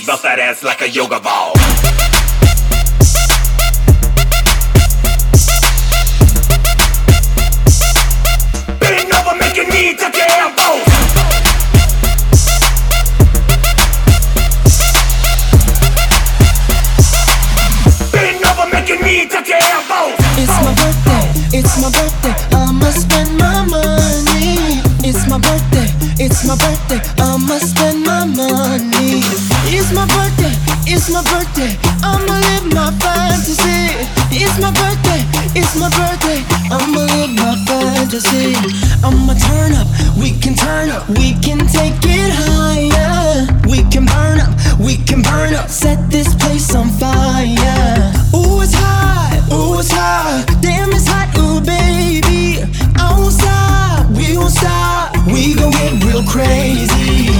Bounce 0.05 0.21
that 0.21 0.39
ass 0.39 0.61
like 0.61 0.81
a 0.81 0.89
yoga 0.89 1.19
ball. 1.19 1.53
Bend 8.79 9.11
over, 9.13 9.33
touch 9.39 9.57
your. 9.57 9.65
Bend 18.11 18.45
over, 18.45 18.69
touch 18.69 19.49
your. 19.49 19.57
It's 20.37 20.55
my 20.61 20.73
birthday, 20.75 21.57
it's 21.57 21.81
my 21.81 21.89
birthday, 21.89 22.35
I'ma 22.55 22.89
spend 22.91 23.37
my 23.39 23.65
money. 23.65 24.81
It's 25.07 25.27
my 25.27 25.39
birthday, 25.39 25.87
it's 26.23 26.45
my 26.45 26.55
birthday, 26.57 27.01
I'ma 27.23 27.57
my 31.15 31.23
birthday, 31.31 31.71
I'ma 32.03 32.35
live 32.43 32.67
my 32.75 32.91
fantasy. 32.99 33.95
It's 34.35 34.59
my 34.59 34.71
birthday, 34.75 35.23
it's 35.55 35.73
my 35.79 35.87
birthday, 35.95 36.43
I'ma 36.67 37.07
live 37.07 37.31
my 37.31 37.55
fantasy. 37.63 38.51
I'ma 38.99 39.33
turn 39.47 39.71
up, 39.79 39.87
we 40.19 40.31
can 40.43 40.55
turn 40.55 40.89
up, 40.89 41.07
we 41.07 41.31
can 41.39 41.59
take 41.71 41.95
it 42.03 42.31
higher. 42.35 43.47
We 43.63 43.87
can 43.87 44.03
burn 44.03 44.41
up, 44.41 44.51
we 44.77 44.97
can 45.07 45.21
burn 45.21 45.53
up, 45.53 45.69
set 45.69 46.11
this 46.11 46.35
place 46.35 46.75
on 46.75 46.89
fire. 46.99 48.11
Ooh, 48.35 48.59
it's 48.59 48.75
hot, 48.75 49.39
ooh, 49.53 49.79
it's 49.79 49.91
hot, 49.91 50.43
damn, 50.59 50.91
it's 50.91 51.07
hot, 51.07 51.31
ooh, 51.39 51.61
baby. 51.63 52.59
I 52.99 53.15
won't 53.17 53.31
stop, 53.31 54.11
we 54.11 54.35
won't 54.35 54.51
stop, 54.51 55.15
we 55.27 55.55
gon' 55.55 55.71
get 55.71 56.03
real 56.03 56.23
crazy. 56.27 57.31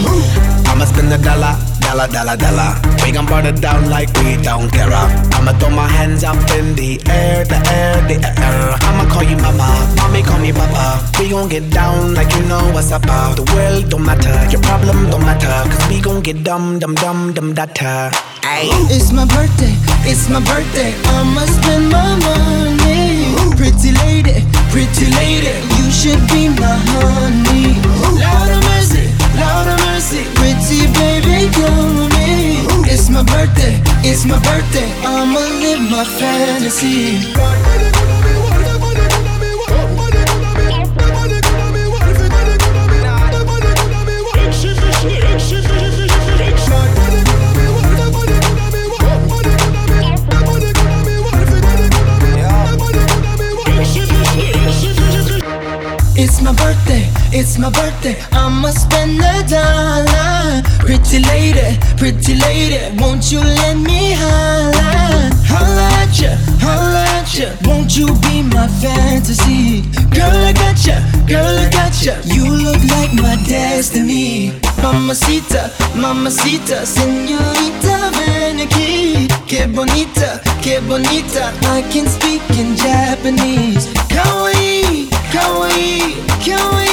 I'ma 0.64 0.86
spend 0.86 1.12
a 1.12 1.18
dollar, 1.18 1.60
dollar, 1.82 2.08
dollar, 2.08 2.38
dollar. 2.38 2.85
Bring 3.06 3.18
burn 3.18 3.26
brother 3.28 3.52
down 3.52 3.88
like 3.88 4.10
we 4.18 4.36
don't 4.42 4.68
care. 4.72 4.90
I'ma 4.90 5.54
throw 5.60 5.70
my 5.70 5.88
hands 5.88 6.24
up 6.24 6.42
in 6.58 6.74
the 6.74 7.00
air, 7.06 7.46
the 7.46 7.62
air, 7.70 8.02
the 8.10 8.18
air. 8.18 8.74
I'ma 8.82 9.06
call 9.14 9.22
you 9.22 9.38
mama, 9.38 9.70
mommy 9.98 10.24
call 10.24 10.40
me 10.40 10.52
papa. 10.52 11.06
We 11.20 11.30
gon' 11.30 11.48
get 11.48 11.70
down 11.70 12.16
like 12.16 12.34
you 12.34 12.42
know 12.50 12.66
what's 12.74 12.92
up. 12.92 13.04
The 13.04 13.46
world 13.54 13.92
don't 13.92 14.04
matter, 14.04 14.34
your 14.50 14.60
problem 14.64 15.12
don't 15.12 15.22
matter. 15.22 15.70
Cause 15.70 15.88
we 15.88 16.02
gon' 16.02 16.22
get 16.22 16.44
dumb, 16.44 16.80
dumb, 16.80 16.96
dumb, 16.96 17.32
dumb, 17.34 17.54
data. 17.54 18.10
Ay. 18.42 18.74
It's 18.90 19.12
my 19.12 19.26
birthday, 19.26 19.76
it's 20.10 20.28
my 20.28 20.42
birthday. 20.42 20.92
I'ma 21.14 21.46
spend 21.46 21.92
my 21.94 22.10
money. 22.26 23.38
Pretty 23.54 23.94
lady, 24.02 24.42
pretty 24.74 25.14
lady, 25.14 25.54
you 25.78 25.92
should 25.94 26.26
be 26.34 26.50
my 26.50 26.74
honey. 26.90 27.78
Lord 28.18 28.50
of 28.50 28.64
mercy, 28.66 29.06
Lord 29.38 29.68
of 29.70 29.78
mercy, 29.86 30.26
pretty 30.42 30.90
baby, 30.98 31.54
come 31.54 32.15
it's 32.98 33.10
my 33.10 33.24
birthday, 33.24 33.82
it's 34.10 34.24
my 34.24 34.40
birthday. 34.40 34.90
I'ma 35.04 35.40
live 35.60 35.82
my 35.92 36.06
fantasy. 36.06 37.20
It's 56.18 56.42
my 56.42 56.54
birthday 56.54 57.15
it's 57.36 57.58
my 57.58 57.70
birthday. 57.70 58.16
I'ma 58.32 58.70
spend 58.70 59.20
a 59.20 59.36
dollar. 59.48 60.64
Pretty 60.80 61.20
lady, 61.20 61.78
pretty 61.98 62.36
lady, 62.36 62.80
won't 63.00 63.32
you 63.32 63.40
let 63.40 63.76
me 63.78 64.14
holla? 64.14 65.30
Holla 65.52 65.88
at 66.02 66.16
ya, 66.20 66.32
holla 66.64 67.04
at 67.20 67.28
ya. 67.38 67.50
Won't 67.68 67.98
you 67.98 68.08
be 68.24 68.44
my 68.44 68.68
fantasy? 68.82 69.82
Girl, 70.16 70.32
I 70.50 70.54
got 70.54 70.80
ya, 70.86 70.98
girl, 71.28 71.58
I 71.64 71.70
got 71.70 71.96
ya. 72.06 72.16
You 72.24 72.46
look 72.48 72.82
like 72.96 73.14
my 73.14 73.36
destiny. 73.48 74.54
Mamacita, 74.82 75.72
mamacita, 75.96 76.86
senorita, 76.86 78.12
ven. 78.16 78.36
Que 79.48 79.68
bonita, 79.68 80.42
que 80.62 80.80
bonita. 80.82 81.54
I 81.64 81.82
can 81.92 82.08
speak 82.08 82.42
in 82.58 82.76
Japanese. 82.76 83.88
Kawaii, 84.10 85.08
kawaii, 85.32 86.16
kawaii. 86.44 86.85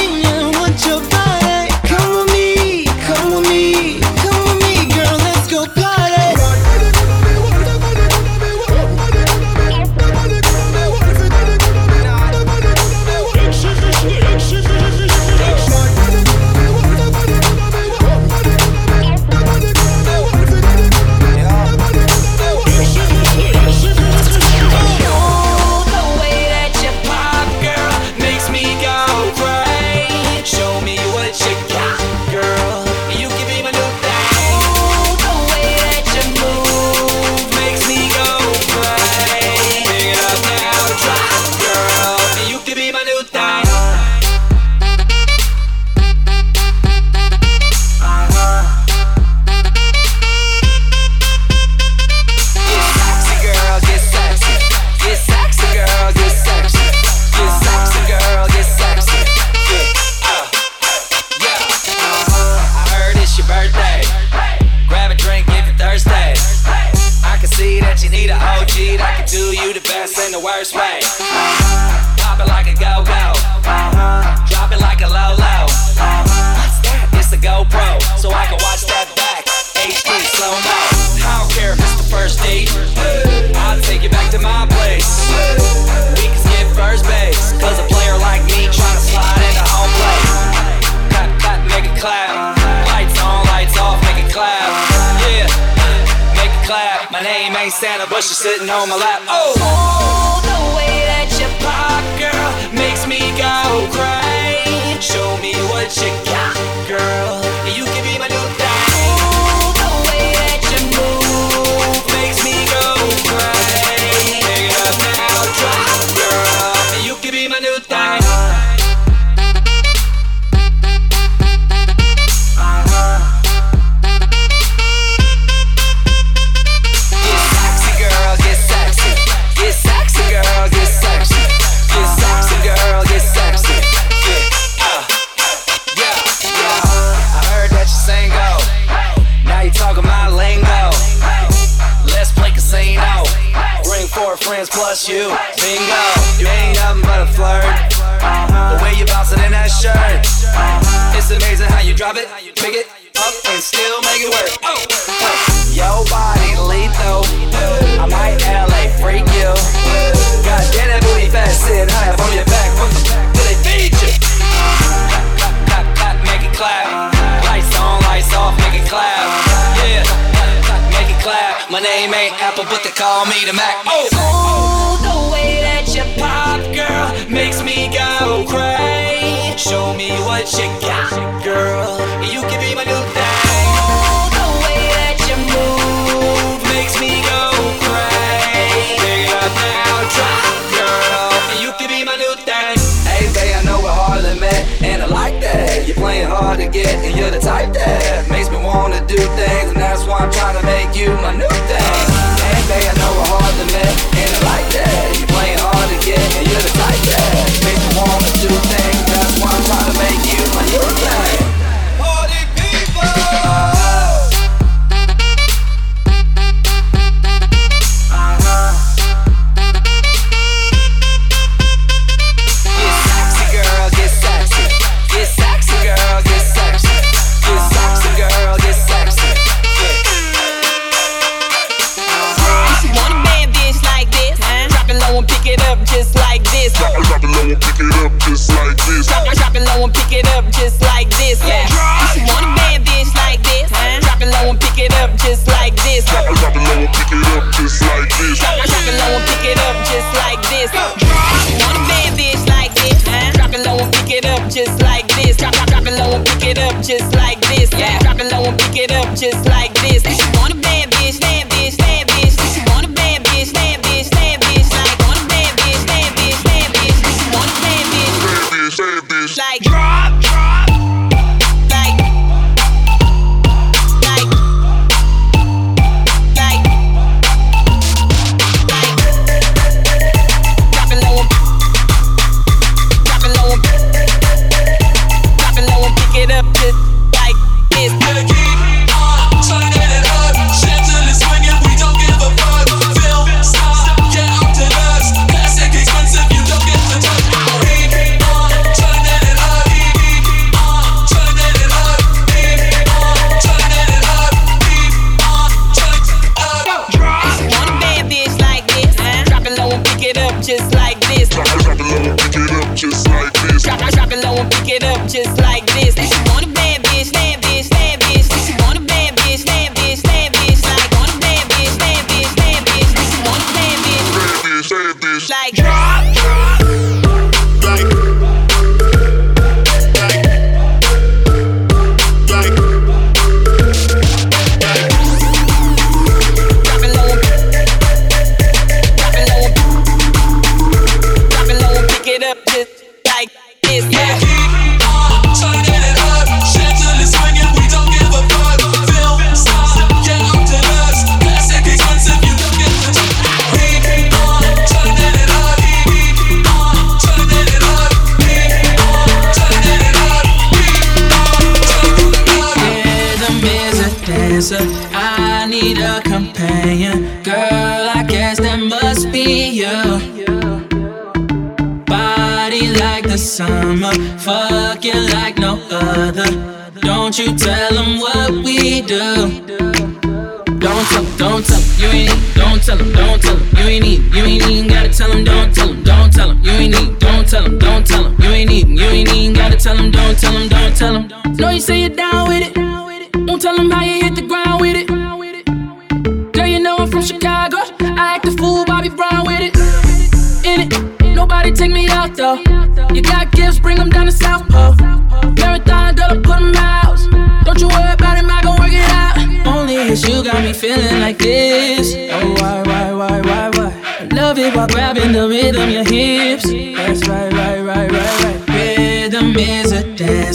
call 173.03 173.25
me 173.25 173.43
the 173.45 173.51
Mac. 173.51 173.83
Oh, 173.85 174.07
oh 174.13 174.95
the 175.03 175.33
way 175.33 175.59
that 175.59 175.93
you 175.93 176.03
pop, 176.15 176.61
girl, 176.71 177.11
makes 177.29 177.61
me 177.61 177.91
go 177.91 178.45
crazy. 178.47 179.57
Show 179.57 179.93
me 179.93 180.11
what 180.23 180.49
you 180.53 180.67
got. 180.79 180.82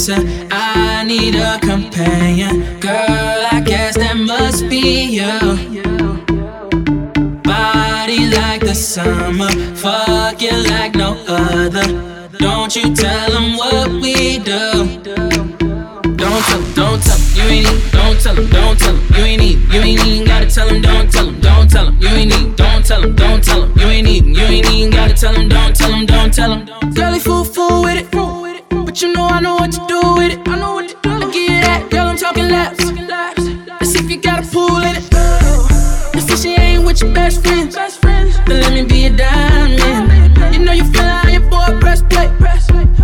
closer 0.09 0.48
with 36.99 37.09
your 37.09 37.15
best 37.15 37.43
friend. 37.43 37.73
Best 37.73 38.01
friend. 38.01 38.33
Then 38.47 38.63
let 38.63 38.73
me 38.73 38.85
be 38.85 39.07
a 39.07 39.11
diamond. 39.11 40.55
You 40.55 40.61
know 40.65 40.73
you 40.73 40.85
flying 40.93 41.43
for 41.51 41.63
a 41.69 41.79
press 41.81 42.03
play. 42.03 42.29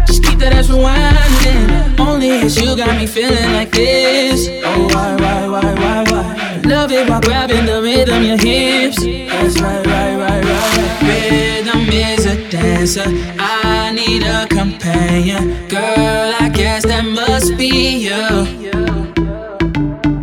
Just 0.07 0.23
keep 0.23 0.39
that 0.39 0.53
ass 0.53 0.69
rewinding. 0.69 1.99
Only 1.99 2.47
you 2.47 2.77
got 2.77 2.97
me 2.99 3.07
feeling 3.07 3.53
like 3.53 3.71
this. 3.71 4.49
Oh, 4.65 4.89
why, 4.89 5.17
why, 5.17 5.49
why, 5.49 5.75
why, 5.75 6.05
why? 6.11 6.61
Love 6.65 6.93
it 6.93 7.09
while 7.09 7.21
grabbing 7.21 7.67
the 7.67 7.83
rhythm, 7.83 8.23
your 8.25 8.39
hips. 8.39 8.99
That's 9.05 9.61
right, 9.61 9.87
right, 9.87 10.17
right, 10.17 10.45
right. 10.45 11.03
Rhythm 11.03 11.89
is 11.91 12.27
a 12.27 12.49
dancer. 12.51 13.05
I 13.39 13.93
need 13.93 14.23
a 14.23 14.47
companion. 14.49 15.69
Girl, 15.69 16.35
I 16.41 16.49
guess 16.49 16.85
that 16.85 17.05
must 17.05 17.57
be 17.57 18.09
you. 18.09 18.73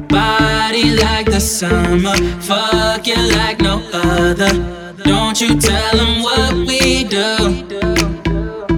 Body 0.07 0.91
like 0.95 1.20
summer, 1.41 2.15
fucking 2.41 3.31
like 3.33 3.59
no 3.61 3.81
other. 3.93 4.51
Don't 5.03 5.41
you 5.41 5.59
tell 5.59 5.97
them 5.97 6.21
what 6.21 6.53
we 6.53 7.03
do. 7.03 7.37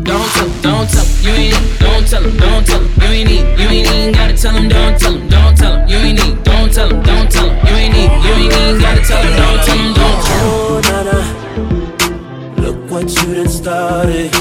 Don't 0.04 0.30
tell, 0.32 0.50
don't 0.62 0.90
tell, 0.90 1.06
you 1.22 1.32
ain't 1.32 1.60
need, 1.60 1.80
don't 1.80 2.08
tell 2.08 2.22
them, 2.22 2.38
don't 2.38 2.66
tell 2.66 2.80
them, 2.80 2.90
you 3.02 3.08
ain't 3.08 3.30
need, 3.30 3.60
you 3.60 3.68
ain't 3.68 3.88
even 3.88 4.14
gotta 4.14 4.38
tell 4.38 4.54
them, 4.54 4.70
don't 4.70 4.98
tell 4.98 5.12
them, 5.12 5.28
don't 5.28 5.58
tell 5.58 5.76
them, 5.76 5.90
you 5.90 5.98
ain't 5.98 6.20
need, 6.20 6.44
don't 6.44 6.72
tell 6.72 6.88
them, 6.88 7.04
don't 7.04 7.30
tell 7.30 7.48
them, 7.48 7.68
you 7.68 7.74
ain't 7.74 7.94
need, 7.94 8.10
you 8.24 8.32
ain't 8.32 8.54
even 8.54 8.80
gotta 8.82 9.02
tell 9.02 9.22
them, 9.22 9.36
don't 9.36 9.66
tell 9.66 9.78
them, 9.78 9.94
don't 9.94 10.24
tell 10.26 10.40
them. 10.40 10.54
Oh, 10.56 10.80
nana, 10.88 12.62
look 12.62 12.92
what 12.92 13.12
you 13.12 13.36
done 13.36 13.50
started. 13.50 14.32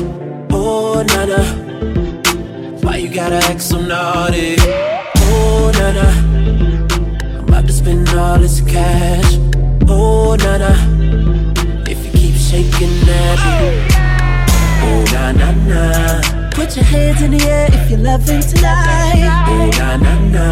Oh, 0.51 1.03
nana, 1.09 1.45
why 2.83 2.97
you 2.99 3.09
gotta 3.13 3.37
act 3.37 3.61
so 3.61 3.81
naughty? 3.81 4.57
Oh, 4.59 5.73
nana 5.75 6.42
spend 7.83 8.09
all 8.11 8.39
his 8.39 8.61
cash. 8.61 9.39
Oh, 9.89 10.37
na 10.37 10.53
na. 10.63 10.73
If 11.93 11.99
you 12.05 12.13
keep 12.21 12.37
shaking 12.49 12.95
that. 13.09 13.39
Oh, 14.87 15.03
na 15.13 15.33
na 15.33 15.49
na. 15.71 16.51
Put 16.53 16.77
your 16.77 16.85
hands 16.85 17.23
in 17.23 17.33
the 17.33 17.43
air 17.45 17.69
if 17.73 17.91
you're 17.91 17.99
loving 17.99 18.41
tonight. 18.41 19.27
Oh, 19.49 19.71
na 19.79 19.97
na 20.05 20.13
na. 20.35 20.47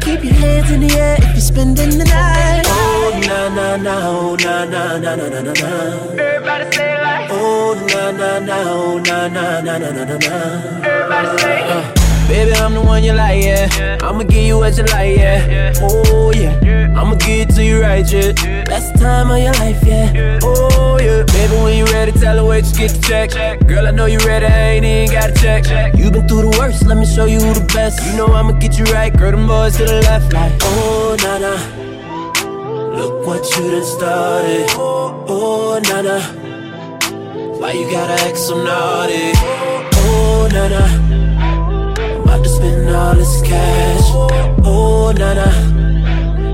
Keep 0.00 0.24
your 0.24 0.34
hands 0.34 0.70
in 0.72 0.80
the 0.80 0.92
air 0.98 1.16
if 1.18 1.32
you're 1.36 1.48
spending 1.52 1.98
the 1.98 2.04
night. 2.04 2.64
Oh, 2.66 3.20
na 3.28 3.40
na 3.56 3.76
na. 3.76 3.94
Oh, 4.08 4.36
na 4.44 4.64
na 4.64 4.98
na 4.98 5.14
na 5.14 5.26
na 5.28 5.40
na. 5.42 5.70
Everybody 6.18 6.66
say 6.76 6.92
like. 7.00 7.30
Oh, 7.30 7.74
na 7.90 8.10
na 8.10 8.30
na. 8.48 8.56
Oh, 8.74 8.98
na 8.98 9.28
na 9.28 9.60
na 9.60 9.78
na 9.78 9.90
na 9.92 10.16
na. 10.26 10.34
Everybody 10.82 11.38
say. 11.42 11.62
Uh. 11.70 11.95
Baby, 12.28 12.54
I'm 12.54 12.74
the 12.74 12.80
one 12.80 13.04
you 13.04 13.12
like, 13.12 13.44
yeah. 13.44 13.98
I'ma 14.02 14.24
give 14.24 14.42
you 14.42 14.58
what 14.58 14.76
you 14.76 14.84
like, 14.84 15.16
yeah. 15.16 15.72
Oh, 15.80 16.32
yeah. 16.34 16.92
I'ma 16.96 17.14
give 17.14 17.48
it 17.48 17.54
to 17.54 17.64
you 17.64 17.80
right, 17.80 18.04
yeah. 18.12 18.32
Best 18.64 18.98
time 18.98 19.30
of 19.30 19.38
your 19.38 19.52
life, 19.54 19.78
yeah. 19.86 20.40
Oh, 20.42 20.98
yeah. 21.00 21.22
Baby, 21.22 21.54
when 21.62 21.78
you 21.78 21.84
ready, 21.86 22.10
tell 22.12 22.36
her 22.36 22.44
wait, 22.44 22.64
just 22.64 22.76
get 22.76 22.90
the 22.90 23.00
check. 23.00 23.66
Girl, 23.66 23.86
I 23.86 23.92
know 23.92 24.06
you 24.06 24.18
ready, 24.26 24.46
I 24.46 24.70
ain't 24.70 24.84
even 24.84 25.14
got 25.14 25.28
to 25.28 25.40
check. 25.40 25.94
You 25.96 26.10
been 26.10 26.26
through 26.26 26.50
the 26.50 26.58
worst, 26.58 26.84
let 26.84 26.96
me 26.96 27.06
show 27.06 27.26
you 27.26 27.38
who 27.38 27.54
the 27.54 27.64
best. 27.72 28.04
You 28.04 28.16
know 28.16 28.26
I'ma 28.26 28.52
get 28.58 28.76
you 28.76 28.84
right, 28.86 29.16
girl, 29.16 29.30
them 29.30 29.46
boys 29.46 29.76
to 29.76 29.84
the 29.84 30.00
left, 30.02 30.32
like, 30.32 30.52
oh, 30.62 31.16
nah, 31.22 31.38
nah. 31.38 32.96
Look 32.96 33.26
what 33.26 33.48
you 33.56 33.70
done 33.70 33.84
started. 33.84 34.66
Oh, 34.72 35.80
nah, 35.84 36.02
nah. 36.02 36.22
Why 37.60 37.72
you 37.72 37.88
gotta 37.90 38.20
act 38.24 38.36
so 38.36 38.62
naughty? 38.62 39.30
Oh, 39.94 40.48
nah, 40.52 40.68
nah. 40.68 41.15
To 42.46 42.52
spend 42.52 42.88
all 42.94 43.14
this 43.16 43.42
cash. 43.42 44.06
Oh, 44.64 45.12
na 45.18 45.34
na. 45.34 45.48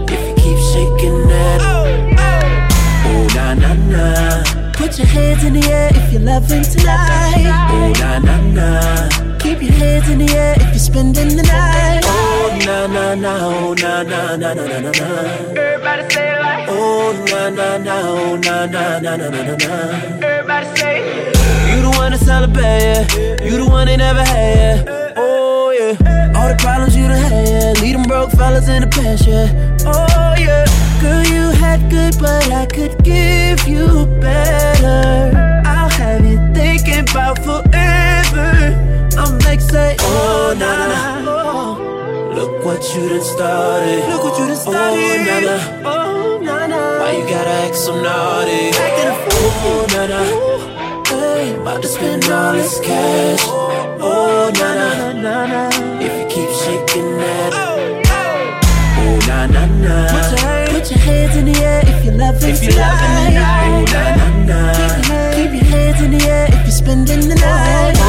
If 0.08 0.20
you 0.26 0.34
keep 0.42 0.58
shaking 0.72 1.28
that. 1.28 1.60
Oh, 1.60 3.28
na 3.36 3.52
na 3.52 3.74
na. 3.92 4.72
Put 4.72 4.96
your 4.96 5.06
hands 5.06 5.44
in 5.44 5.52
the 5.52 5.62
air 5.68 5.90
if 5.92 6.10
you're 6.10 6.22
loving 6.22 6.62
tonight. 6.62 7.44
Oh, 7.76 7.92
na 8.00 8.18
na 8.20 8.36
na. 8.56 9.36
Keep 9.38 9.60
your 9.60 9.72
hands 9.72 10.08
in 10.08 10.18
the 10.24 10.32
air 10.32 10.54
if 10.56 10.70
you're 10.72 10.78
spending 10.78 11.36
the 11.36 11.42
night. 11.42 12.00
Oh, 12.06 12.58
na 12.64 12.86
na 12.86 13.14
na. 13.14 13.32
Oh, 13.44 13.74
na 13.74 14.02
na 14.02 14.36
na 14.36 14.54
na 14.54 14.64
na 14.64 14.80
na. 14.80 15.08
Everybody 15.52 16.02
say 16.14 16.26
it 16.32 16.40
like. 16.40 16.68
Oh, 16.70 17.12
na 17.28 17.50
na 17.50 17.76
na. 17.76 17.94
Oh, 18.00 18.36
na 18.36 18.64
na 18.64 18.98
na 18.98 19.16
na 19.16 19.28
na 19.28 19.56
na. 19.60 19.72
Everybody 20.24 20.68
say. 20.74 20.96
You 21.68 21.82
the 21.82 21.90
one 21.98 22.12
to 22.12 22.18
celebrate, 22.18 22.80
yeah. 22.80 23.44
You 23.44 23.58
the 23.58 23.66
one 23.68 23.86
they 23.88 23.98
never 23.98 24.24
had, 24.24 24.88
yeah. 24.88 25.12
Oh, 25.16 25.51
yeah. 25.82 26.32
All 26.36 26.48
the 26.48 26.56
problems 26.58 26.96
you 26.96 27.08
done 27.08 27.18
had, 27.18 27.48
yeah. 27.48 27.82
Lead 27.82 27.94
them 27.94 28.02
broke 28.04 28.30
fellas 28.32 28.68
in 28.68 28.82
the 28.82 28.88
past, 28.88 29.26
yeah. 29.26 29.48
Oh, 29.86 30.34
yeah. 30.38 30.64
Girl, 31.00 31.24
you 31.34 31.50
had 31.58 31.80
good, 31.90 32.14
but 32.18 32.50
I 32.50 32.66
could 32.66 33.02
give 33.02 33.66
you 33.66 34.06
better. 34.20 35.32
I'll 35.66 35.88
have 35.88 36.24
you 36.24 36.38
thinking 36.54 37.08
about 37.10 37.38
forever. 37.38 38.50
I'm 39.18 39.38
like, 39.40 39.60
say, 39.60 39.96
oh, 40.00 40.54
oh 40.54 40.58
nah, 40.58 40.76
nah, 40.76 41.20
nah. 41.20 42.34
Look 42.34 42.64
what 42.64 42.82
you 42.94 43.08
done 43.08 43.22
started. 43.22 44.08
Look 44.08 44.24
what 44.24 44.38
you 44.38 44.46
done 44.46 44.56
oh, 44.56 44.70
started. 44.70 45.02
Oh, 45.02 45.24
nah, 45.28 45.40
nah. 45.40 45.90
Oh, 45.90 46.40
nah, 46.40 46.66
nah. 46.66 47.00
Why 47.00 47.12
you 47.18 47.24
gotta 47.24 47.50
act 47.66 47.76
so 47.76 48.00
naughty? 48.00 48.70
Acting 48.84 49.10
a 49.12 49.16
fool. 49.22 49.50
Oh, 49.64 49.86
nah, 49.92 50.06
nah. 50.06 50.26
Hey, 51.06 51.54
about 51.56 51.82
to 51.82 51.88
spend 51.88 52.24
all 52.26 52.52
this 52.52 52.80
cash. 52.80 53.91
Oh, 54.54 54.60
na 54.60 54.68
na 54.74 55.12
na 55.12 55.46
na. 55.46 55.62
If 56.00 56.12
you 56.18 56.26
keep 56.28 56.50
shaking 56.62 57.16
that. 57.18 57.52
Oh, 57.54 59.18
na 59.26 59.46
na 59.46 59.66
na. 59.66 59.94
Put 60.12 60.28
your, 60.40 60.66
put 60.80 60.90
your 60.90 61.00
hands 61.00 61.36
in 61.36 61.44
the 61.46 61.56
air 61.62 61.82
if 61.86 62.04
you're 62.04 62.14
loving 62.14 62.50
if 62.50 62.62
you're 62.62 62.76
loving 62.76 63.32
tonight. 63.32 63.62
Oh, 63.64 63.84
na 63.92 64.02
na 64.18 64.26
na. 64.48 64.60
Keep 65.36 65.52
your 65.54 65.64
hands 65.64 66.00
in 66.02 66.10
the 66.18 66.22
air 66.28 66.46
if 66.48 66.62
you're 66.66 66.70
spending 66.70 67.28
the 67.28 67.34
night. 67.34 67.96
Oh, 67.96 68.02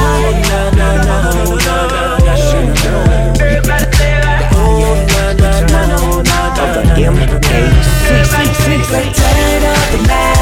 na 0.49 0.59
na 0.79 0.89
na. 1.07 1.15
Oh, 1.31 1.55
na 1.55 1.75
na 1.87 2.03
na. 2.19 2.33
Everybody 3.39 3.87
say 3.97 4.11
it 4.17 4.25
like. 4.25 4.51
Oh, 4.53 4.59
na 5.11 5.23
na 5.39 5.51
na. 5.71 5.79
Oh, 5.95 6.21
na 6.21 6.39
na 6.55 6.67
na. 6.67 6.93
Return 8.93 9.63
of 9.63 9.91
the 9.91 9.99
Mack. 10.07 10.32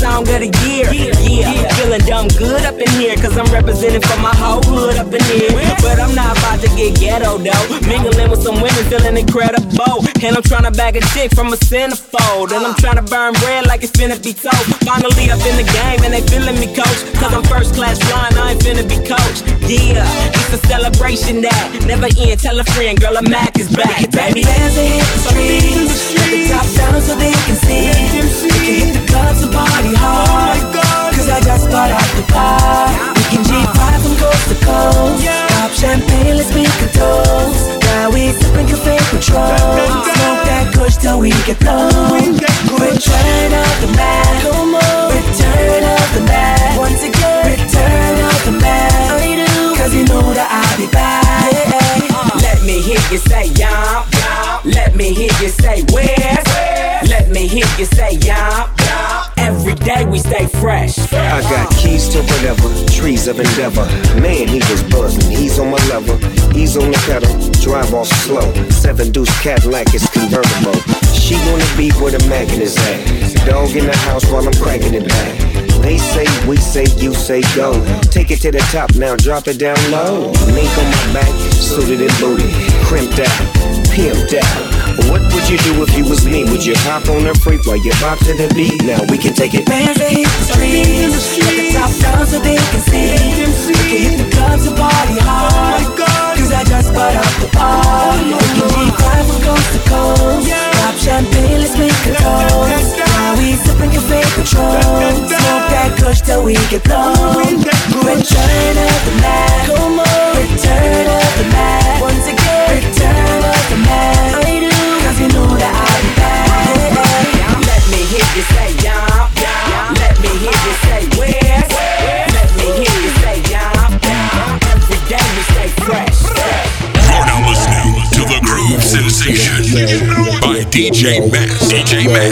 Song 0.00 0.24
of 0.24 0.40
the 0.40 0.48
year. 0.64 0.88
Yeah, 1.20 1.68
feeling 1.76 2.00
dumb 2.08 2.28
good 2.40 2.64
up 2.64 2.80
in 2.80 2.88
here, 2.96 3.14
cause 3.20 3.36
I'm 3.36 3.48
representing 3.52 4.00
for 4.00 4.16
my 4.24 4.32
whole 4.32 4.64
hood 4.64 4.96
up 4.96 5.12
in 5.12 5.20
here. 5.28 5.52
But 5.84 6.00
I'm 6.00 6.14
not 6.16 6.32
about 6.40 6.64
to 6.64 6.68
get 6.72 6.96
ghetto 6.96 7.36
though. 7.36 7.64
Mingling 7.84 8.30
with 8.32 8.40
some 8.40 8.56
women, 8.64 8.82
feeling 8.88 9.20
incredible. 9.20 10.00
And 10.24 10.32
I'm 10.36 10.42
trying 10.42 10.64
to 10.64 10.72
bag 10.72 10.96
a 10.96 11.04
chick 11.12 11.36
from 11.36 11.52
a 11.52 11.58
centerfold. 11.60 12.52
And 12.56 12.64
I'm 12.64 12.74
trying 12.80 12.96
to 12.96 13.04
burn 13.04 13.36
bread 13.44 13.68
like 13.68 13.84
it's 13.84 13.92
finna 13.92 14.16
be 14.16 14.32
told. 14.32 14.64
Finally 14.88 15.28
up 15.28 15.44
in 15.44 15.60
the 15.60 15.68
game, 15.68 16.00
and 16.00 16.12
they 16.16 16.24
feeling 16.24 16.56
me, 16.56 16.72
coach. 16.72 17.00
Cause 17.20 17.32
I'm 17.36 17.44
first 17.44 17.76
class 17.76 18.00
flying, 18.08 18.36
I 18.40 18.56
ain't 18.56 18.60
finna 18.64 18.88
be 18.88 18.96
coached. 19.04 19.44
Yeah, 19.68 20.08
it's 20.32 20.56
a 20.56 20.60
celebration 20.66 21.44
that 21.44 21.84
never 21.84 22.08
end. 22.16 22.40
Tell 22.40 22.58
a 22.58 22.64
friend, 22.72 22.96
girl, 22.98 23.16
a 23.20 23.22
Mac 23.28 23.60
is 23.60 23.68
back, 23.68 24.08
baby. 24.10 24.42
Fans 24.48 24.74
that 24.74 24.88
hit 24.88 25.04
the 25.04 25.20
streets, 25.28 26.16
let 26.16 26.28
the 26.32 26.40
top 26.48 26.66
down 26.72 27.00
so 27.04 27.14
they 27.20 27.36
can 27.44 27.56
see. 27.60 27.92
We 28.48 28.50
can 28.64 28.74
hit 28.80 28.92
the 28.96 29.04
clubs 29.12 29.42
and 29.44 29.52
party 29.52 29.89
hard. 29.96 30.60
Cause 31.14 31.28
I 31.28 31.40
just 31.40 31.68
got 31.70 31.90
out 31.90 32.10
the 32.16 32.24
bar. 32.32 32.88
We 33.16 33.22
can 33.30 33.42
G5 33.44 33.80
from 34.02 34.14
coast 34.16 34.46
to 34.50 34.56
coast. 34.64 35.24
Pop 35.54 35.70
champagne, 35.72 36.36
let's 36.36 36.52
make 36.54 36.68
a 36.82 36.88
toast. 36.92 37.80
Now 37.90 38.10
we 38.10 38.30
sipping 38.32 38.66
Cafe 38.66 38.96
Patrón. 39.10 39.58
Smoke 39.58 40.42
that 40.48 40.72
kush 40.74 40.96
till 40.96 41.18
we 41.20 41.30
get 41.46 41.58
blown. 41.60 42.38
Return 42.80 43.52
of 43.52 43.74
the 43.82 43.90
Mack. 43.96 44.44
Return 45.12 45.82
of 45.84 46.06
the 46.14 46.22
Mack. 46.26 46.78
Once 46.78 47.02
again, 47.02 47.44
return 47.50 48.16
of 48.24 48.40
the 48.46 48.52
Mack. 48.62 49.76
Cause 49.76 49.94
you 49.94 50.04
know 50.04 50.32
that 50.34 50.48
I'll 50.48 50.76
be 50.78 50.86
back. 50.92 51.20
Let 52.40 52.62
me 52.62 52.80
hear 52.80 53.00
you 53.10 53.18
say 53.18 53.46
yum. 53.58 54.04
Let 54.64 54.94
me 54.94 55.12
hear 55.12 55.32
you 55.40 55.48
say 55.48 55.82
where. 55.92 56.38
Let 57.08 57.30
me 57.30 57.46
hear 57.46 57.66
you 57.78 57.86
say 57.86 58.12
yum. 58.22 58.70
Every 59.50 59.74
day 59.74 60.04
we 60.04 60.20
stay 60.20 60.46
fresh. 60.46 60.96
I 61.12 61.42
got 61.42 61.74
keys 61.74 62.08
to 62.10 62.22
whatever, 62.22 62.70
trees 62.86 63.26
of 63.26 63.40
endeavor. 63.40 63.84
Man, 64.20 64.46
he 64.46 64.60
was 64.70 64.80
buzzing. 64.84 65.28
He's 65.28 65.58
on 65.58 65.72
my 65.72 65.82
level, 65.88 66.16
he's 66.54 66.76
on 66.76 66.92
the 66.92 66.98
pedal. 67.10 67.34
Drive 67.60 67.92
off 67.92 68.06
slow. 68.06 68.46
Seven 68.70 69.10
deuce 69.10 69.28
Cadillac 69.42 69.92
is 69.92 70.06
convertible. 70.10 70.78
She 71.12 71.34
wanna 71.50 71.66
be 71.76 71.90
where 71.98 72.12
the 72.12 72.24
magnet 72.28 72.62
is 72.62 72.76
at. 72.78 73.44
Dog 73.44 73.74
in 73.74 73.86
the 73.86 73.96
house 74.06 74.24
while 74.30 74.46
I'm 74.46 74.54
cracking 74.62 74.94
it 74.94 75.08
back. 75.08 75.34
They 75.82 75.98
say, 75.98 76.26
we 76.46 76.56
say, 76.56 76.84
you 77.02 77.12
say 77.12 77.42
go. 77.56 77.72
Take 78.02 78.30
it 78.30 78.40
to 78.42 78.52
the 78.52 78.62
top 78.70 78.94
now, 78.94 79.16
drop 79.16 79.48
it 79.48 79.58
down 79.58 79.78
low. 79.90 80.30
Mink 80.54 80.70
on 80.78 80.86
my 80.94 81.12
back, 81.12 81.34
suited 81.50 82.00
and 82.00 82.20
booted, 82.20 82.52
crimped 82.86 83.18
out, 83.18 83.40
pimped 83.90 84.34
out. 84.38 84.79
What 85.08 85.22
would 85.32 85.48
you 85.48 85.56
do 85.58 85.82
if 85.82 85.96
you 85.96 86.04
was 86.04 86.26
me? 86.26 86.44
Would 86.44 86.64
you 86.64 86.74
hop 86.78 87.08
on 87.08 87.26
a 87.26 87.34
freak 87.34 87.64
while 87.64 87.76
you 87.76 87.92
bop 88.00 88.18
to 88.26 88.34
the 88.34 88.52
beat? 88.54 88.84
Now 88.84 89.00
we 89.08 89.16
can 89.16 89.32
take 89.32 89.54
it. 89.54 89.68
Fans 89.68 89.96
that 89.96 90.12
hit 90.12 90.26
the 90.26 91.16
streets, 91.16 91.79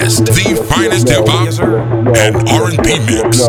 The 0.09 0.65
finest 0.67 1.07
hip 1.07 1.27
hop 1.29 1.53
and 2.17 2.49
R&B 2.49 2.99
mix. 3.05 3.45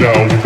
Get, 0.00 0.39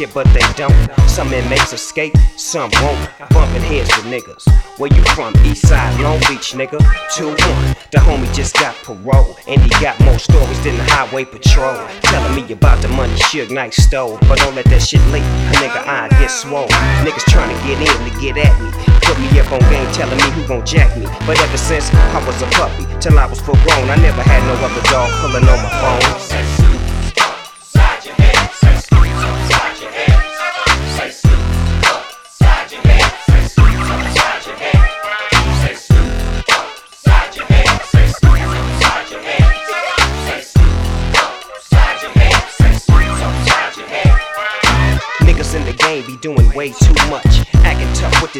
shit, 0.00 0.14
but 0.14 0.26
they 0.32 0.46
don't. 0.56 0.74
Some 1.08 1.32
inmates 1.32 1.72
escape, 1.72 2.14
some 2.36 2.70
won't. 2.80 3.10
Bumping 3.30 3.62
heads 3.62 3.90
with 3.96 4.06
niggas. 4.06 4.44
Where 4.78 4.92
you 4.92 5.02
from? 5.14 5.34
East 5.44 5.68
side, 5.68 5.92
Long 6.00 6.18
Beach, 6.20 6.52
nigga. 6.56 6.78
2-1. 7.16 7.90
The 7.90 7.98
homie 7.98 8.32
just 8.34 8.54
got 8.54 8.74
parole. 8.76 9.36
And 9.46 9.60
he 9.60 9.70
got 9.80 9.98
more 10.00 10.18
stories 10.18 10.62
than 10.64 10.76
the 10.76 10.84
highway 10.84 11.24
patrol. 11.24 11.76
Telling 12.02 12.34
me 12.34 12.52
about 12.52 12.80
the 12.80 12.88
money 12.88 13.14
Suge 13.14 13.50
Knight 13.50 13.74
stole. 13.74 14.18
But 14.28 14.38
don't 14.38 14.54
let 14.54 14.64
that 14.66 14.82
shit 14.82 15.04
leak. 15.12 15.22
A 15.22 15.54
nigga 15.60 15.80
I 15.86 16.08
get 16.18 16.30
swole. 16.30 16.68
Niggas 17.04 17.26
trying 17.28 17.54
to 17.54 17.58
get 17.66 17.78
in 17.80 17.98
to 18.08 18.12
get 18.20 18.38
at 18.38 18.54
me. 18.62 18.70
Put 19.04 19.18
me 19.20 19.28
up 19.40 19.52
on 19.52 19.60
game, 19.68 19.90
telling 19.92 20.16
me 20.16 20.30
who 20.32 20.46
gon' 20.46 20.64
jack 20.64 20.96
me. 20.96 21.04
But 21.26 21.38
ever 21.40 21.58
since 21.58 21.92
I 21.92 22.24
was 22.26 22.40
a 22.42 22.46
puppy, 22.56 22.86
till 23.00 23.18
I 23.18 23.26
was 23.26 23.40
full 23.40 23.58
grown, 23.66 23.90
I 23.90 23.96
never 23.96 24.22
had 24.22 24.40
no 24.48 24.54
other 24.64 24.82
dog 24.88 25.10
pulling 25.20 25.44
on 25.44 25.58
my 25.60 25.70
phone. 25.82 26.49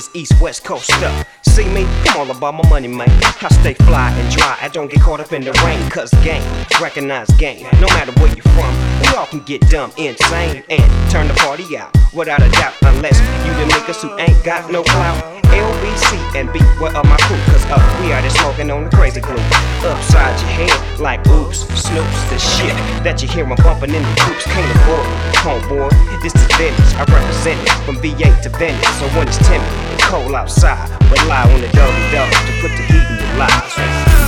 This 0.00 0.10
east 0.14 0.40
west 0.40 0.64
coast 0.64 0.86
stuff. 0.86 1.28
See 1.42 1.66
me? 1.66 1.84
I'm 2.06 2.16
all 2.20 2.30
about 2.34 2.54
my 2.54 2.66
money, 2.70 2.88
man. 2.88 3.10
I 3.42 3.48
stay 3.60 3.74
fly 3.74 4.10
and 4.10 4.34
dry. 4.34 4.56
I 4.62 4.68
don't 4.68 4.90
get 4.90 5.02
caught 5.02 5.20
up 5.20 5.32
in 5.32 5.42
the 5.42 5.52
rain, 5.64 5.90
cause 5.90 6.10
game, 6.24 6.42
recognize 6.80 7.28
game. 7.32 7.66
No 7.80 7.88
matter 7.88 8.12
where 8.12 8.32
you're 8.32 8.50
from, 8.56 8.72
we 9.10 9.16
all 9.16 9.26
can 9.26 9.40
get 9.40 9.60
dumb, 9.68 9.90
insane, 9.96 10.62
and 10.68 11.10
turn 11.10 11.26
the 11.26 11.34
party 11.34 11.76
out. 11.76 11.90
Without 12.14 12.42
a 12.42 12.48
doubt, 12.50 12.74
unless 12.82 13.18
you 13.44 13.52
the 13.54 13.66
niggas 13.72 14.02
who 14.02 14.16
ain't 14.18 14.44
got 14.44 14.70
no 14.70 14.82
clout. 14.82 15.18
LBC 15.50 16.38
and 16.38 16.52
B, 16.52 16.60
where 16.78 16.94
are 16.96 17.02
my 17.02 17.16
crew? 17.26 17.36
Cause 17.50 17.64
up, 17.70 17.82
we 18.00 18.12
out 18.12 18.22
there 18.22 18.30
smoking 18.30 18.70
on 18.70 18.84
the 18.84 18.90
crazy 18.90 19.20
glue. 19.20 19.34
Upside 19.82 20.38
your 20.40 20.50
head, 20.50 21.00
like 21.00 21.26
oops, 21.26 21.64
snoops, 21.74 22.30
the 22.30 22.38
shit 22.38 22.74
that 23.02 23.20
you 23.20 23.28
hear 23.28 23.44
'em 23.44 23.56
bumping 23.56 23.94
in 23.94 24.02
the 24.02 24.14
troops. 24.22 24.44
Can't 24.44 24.70
afford 24.76 25.06
it. 25.06 25.36
Homeboy, 25.42 25.90
this 26.22 26.34
is 26.34 26.46
Venice. 26.54 26.94
I 26.94 27.04
represent 27.04 27.60
it 27.62 27.72
from 27.84 27.96
VA 27.98 28.30
to 28.42 28.48
Venice. 28.48 28.86
So 28.98 29.08
when 29.18 29.26
it's 29.26 29.38
timid 29.38 29.66
and 29.90 30.00
cold 30.02 30.34
outside, 30.34 30.88
rely 31.10 31.42
on 31.42 31.60
the 31.60 31.68
doggy 31.68 32.06
dog 32.12 32.30
to 32.30 32.52
put 32.62 32.70
the 32.76 32.82
heat 32.86 33.06
in 33.10 33.16
your 33.18 33.36
lives. 33.38 34.19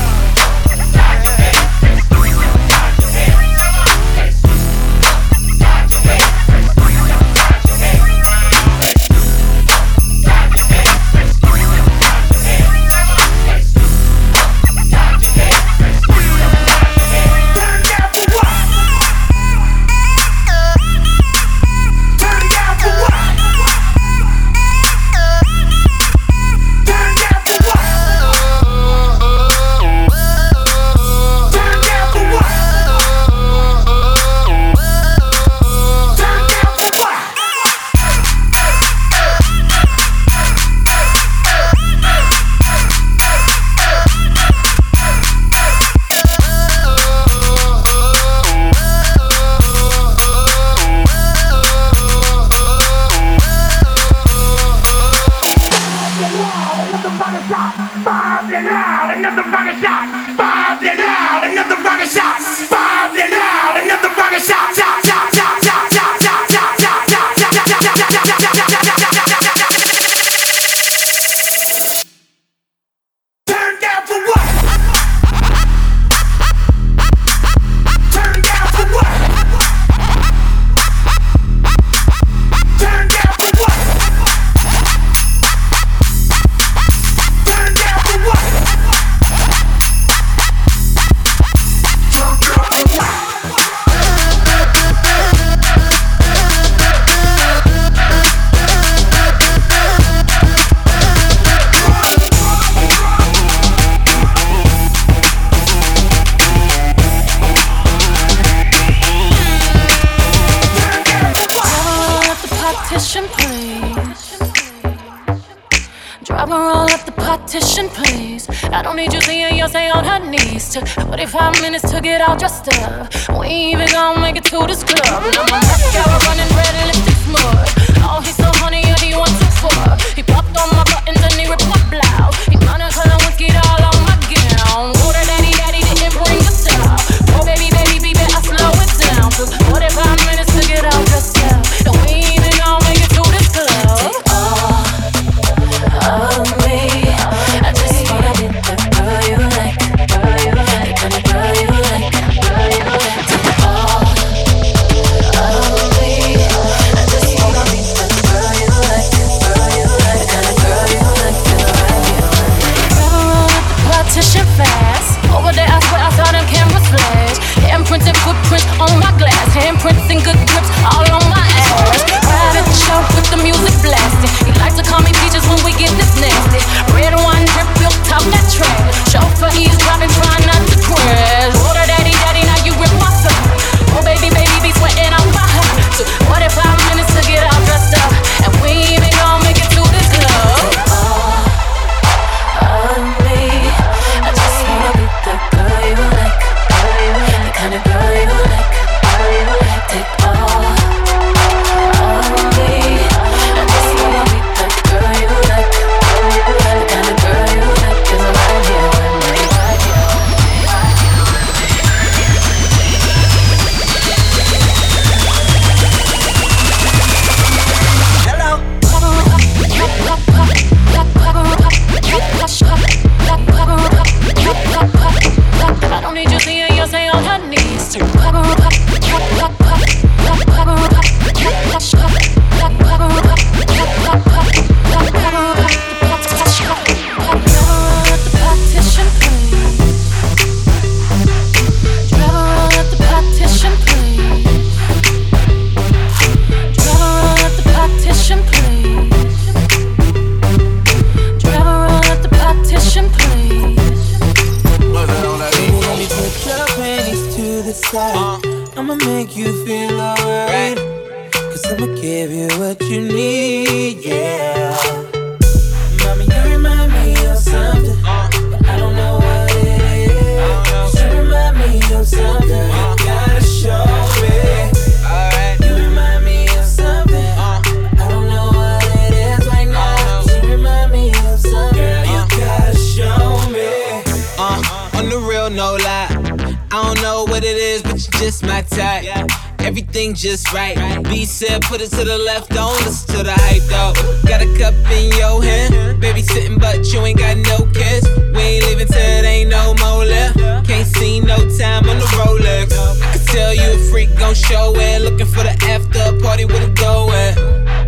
Got 294.33 294.41
a 294.41 294.59
cup 294.59 294.75
in 294.91 295.11
your 295.19 295.43
hand. 295.45 296.01
Baby 296.01 296.23
sitting, 296.23 296.57
but 296.57 296.91
you 296.91 297.05
ain't 297.05 297.19
got 297.19 297.37
no 297.37 297.67
kiss. 297.75 298.03
We 298.33 298.41
ain't 298.41 298.65
leaving 298.65 298.87
till 298.87 298.97
it 298.97 299.27
ain't 299.27 299.51
no 299.51 299.75
more 299.75 300.07
left. 300.07 300.39
Can't 300.67 300.87
see 300.87 301.21
no 301.21 301.37
time 301.59 301.87
on 301.87 301.99
the 301.99 302.09
Rolex. 302.17 302.73
I 302.73 303.13
can 303.13 303.27
tell 303.27 303.53
you 303.53 303.75
a 303.75 303.91
freak 303.91 304.09
gon' 304.17 304.35
show 304.35 304.73
it. 304.75 305.03
Looking 305.03 305.27
for 305.27 305.43
the 305.43 305.53
after 305.69 306.19
party 306.25 306.47
with 306.47 306.67
a 306.67 306.71
go 306.71 307.11
at. 307.13 307.35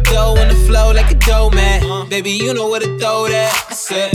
Dough 0.04 0.36
on 0.38 0.48
the 0.48 0.54
flow 0.66 0.92
like 0.92 1.10
a 1.10 1.14
dough 1.14 1.48
man. 1.48 2.10
Baby, 2.10 2.32
you 2.32 2.52
know 2.52 2.68
where 2.68 2.80
to 2.80 2.98
throw 2.98 3.26
that. 3.26 3.66
I 3.70 3.72
said, 3.72 4.12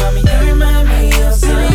Mommy, 0.00 0.22
you 0.22 0.50
remind 0.50 0.88
me 0.88 1.22
of 1.22 1.34
something. 1.34 1.67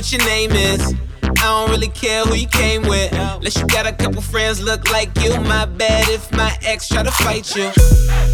what 0.00 0.12
your 0.12 0.24
name 0.24 0.52
is. 0.52 0.94
I 1.22 1.34
don't 1.34 1.68
really 1.68 1.88
care 1.88 2.24
who 2.24 2.34
you 2.34 2.46
came 2.46 2.80
with. 2.88 3.12
Unless 3.12 3.58
you 3.58 3.66
got 3.66 3.86
a 3.86 3.92
couple 3.92 4.22
friends 4.22 4.58
look 4.58 4.90
like 4.90 5.14
you. 5.20 5.38
My 5.40 5.66
bad 5.66 6.08
if 6.08 6.32
my 6.32 6.56
ex 6.62 6.88
try 6.88 7.02
to 7.02 7.10
fight 7.10 7.54
you. 7.54 7.64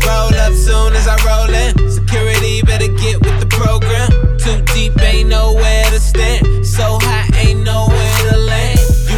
Roll 0.07 0.33
up 0.47 0.53
soon 0.53 0.93
as 0.95 1.09
I 1.09 1.17
roll 1.27 1.53
in. 1.53 1.91
Security 1.91 2.63
better 2.63 2.87
get 2.87 3.21
with 3.21 3.41
the 3.41 3.47
program. 3.47 4.11
Too 4.39 4.63
deep, 4.75 4.97
ain't 5.03 5.29
nowhere 5.29 5.85
to 5.87 5.99
stand. 5.99 6.65
So 6.65 7.01
high, 7.03 7.29
ain't 7.37 7.65
nowhere 7.65 8.16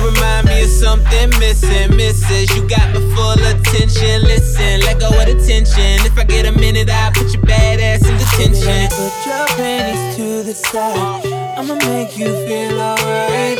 remind 0.08 0.46
me 0.46 0.62
of 0.62 0.68
something 0.68 1.30
missing, 1.38 1.96
misses. 1.96 2.54
You 2.56 2.68
got 2.68 2.86
my 2.94 3.00
full 3.14 3.40
attention. 3.52 4.22
Listen, 4.22 4.80
let 4.80 5.00
go 5.00 5.08
of 5.08 5.26
the 5.26 5.36
tension. 5.46 6.04
If 6.06 6.18
I 6.18 6.24
get 6.24 6.46
a 6.46 6.52
minute, 6.52 6.88
I'll 6.90 7.12
put 7.12 7.32
your 7.32 7.42
bad 7.42 7.80
ass 7.80 8.06
in 8.08 8.16
detention. 8.16 8.88
Put 8.90 9.26
your 9.26 9.46
panties 9.56 10.16
to 10.16 10.42
the 10.42 10.54
side. 10.54 11.26
I'ma 11.58 11.74
make 11.86 12.16
you 12.18 12.26
feel 12.46 12.80
alright. 12.80 13.58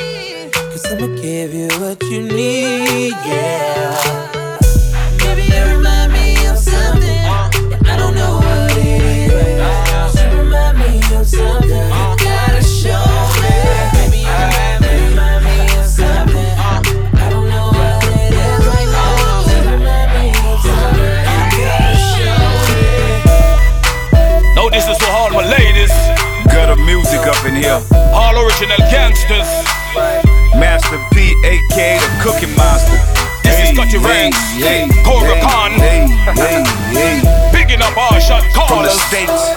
Cause 0.53 0.85
I'ma 0.93 1.07
give 1.21 1.55
you 1.55 1.69
what 1.81 2.03
you 2.05 2.23
need, 2.23 3.13
yeah. 3.27 4.29
Maybe 5.25 5.43
you 5.53 5.77
remind 5.77 6.13
me 6.13 6.47
of 6.47 6.59
something. 6.59 7.25
I 7.91 7.97
don't 7.97 8.15
know 8.15 8.37
what 8.37 8.77
it 8.77 9.03
is. 9.03 10.15
You 10.21 10.39
remind 10.39 10.79
me 10.79 11.01
of 11.17 11.27
something. 11.27 11.71
You 11.71 12.17
gotta 12.25 12.63
show 12.63 13.05
me. 13.43 13.55
Maybe 13.95 14.19
you 14.19 14.33
remind 14.33 14.78
ladies. 25.49 25.93
Got 26.53 26.69
the 26.73 26.77
music 26.85 27.21
up 27.25 27.41
in 27.45 27.57
here. 27.57 27.81
All 28.13 28.37
original 28.37 28.79
gangsters. 28.93 29.49
Master 30.57 31.01
P, 31.13 31.35
aka 31.45 31.99
the 31.99 32.11
Cooking 32.23 32.55
Monster. 32.57 32.99
This 33.43 33.71
is 33.71 33.77
Dutchy 33.77 33.99
hey, 33.99 34.31
Ranks, 34.31 34.39
hey, 34.61 34.89
Horicon. 35.05 35.77
Picking 37.53 37.83
up 37.83 37.97
our 37.97 38.21
shot 38.21 38.45
callers. 38.53 38.69
From 38.69 38.83
the 38.85 38.95
States, 39.09 39.55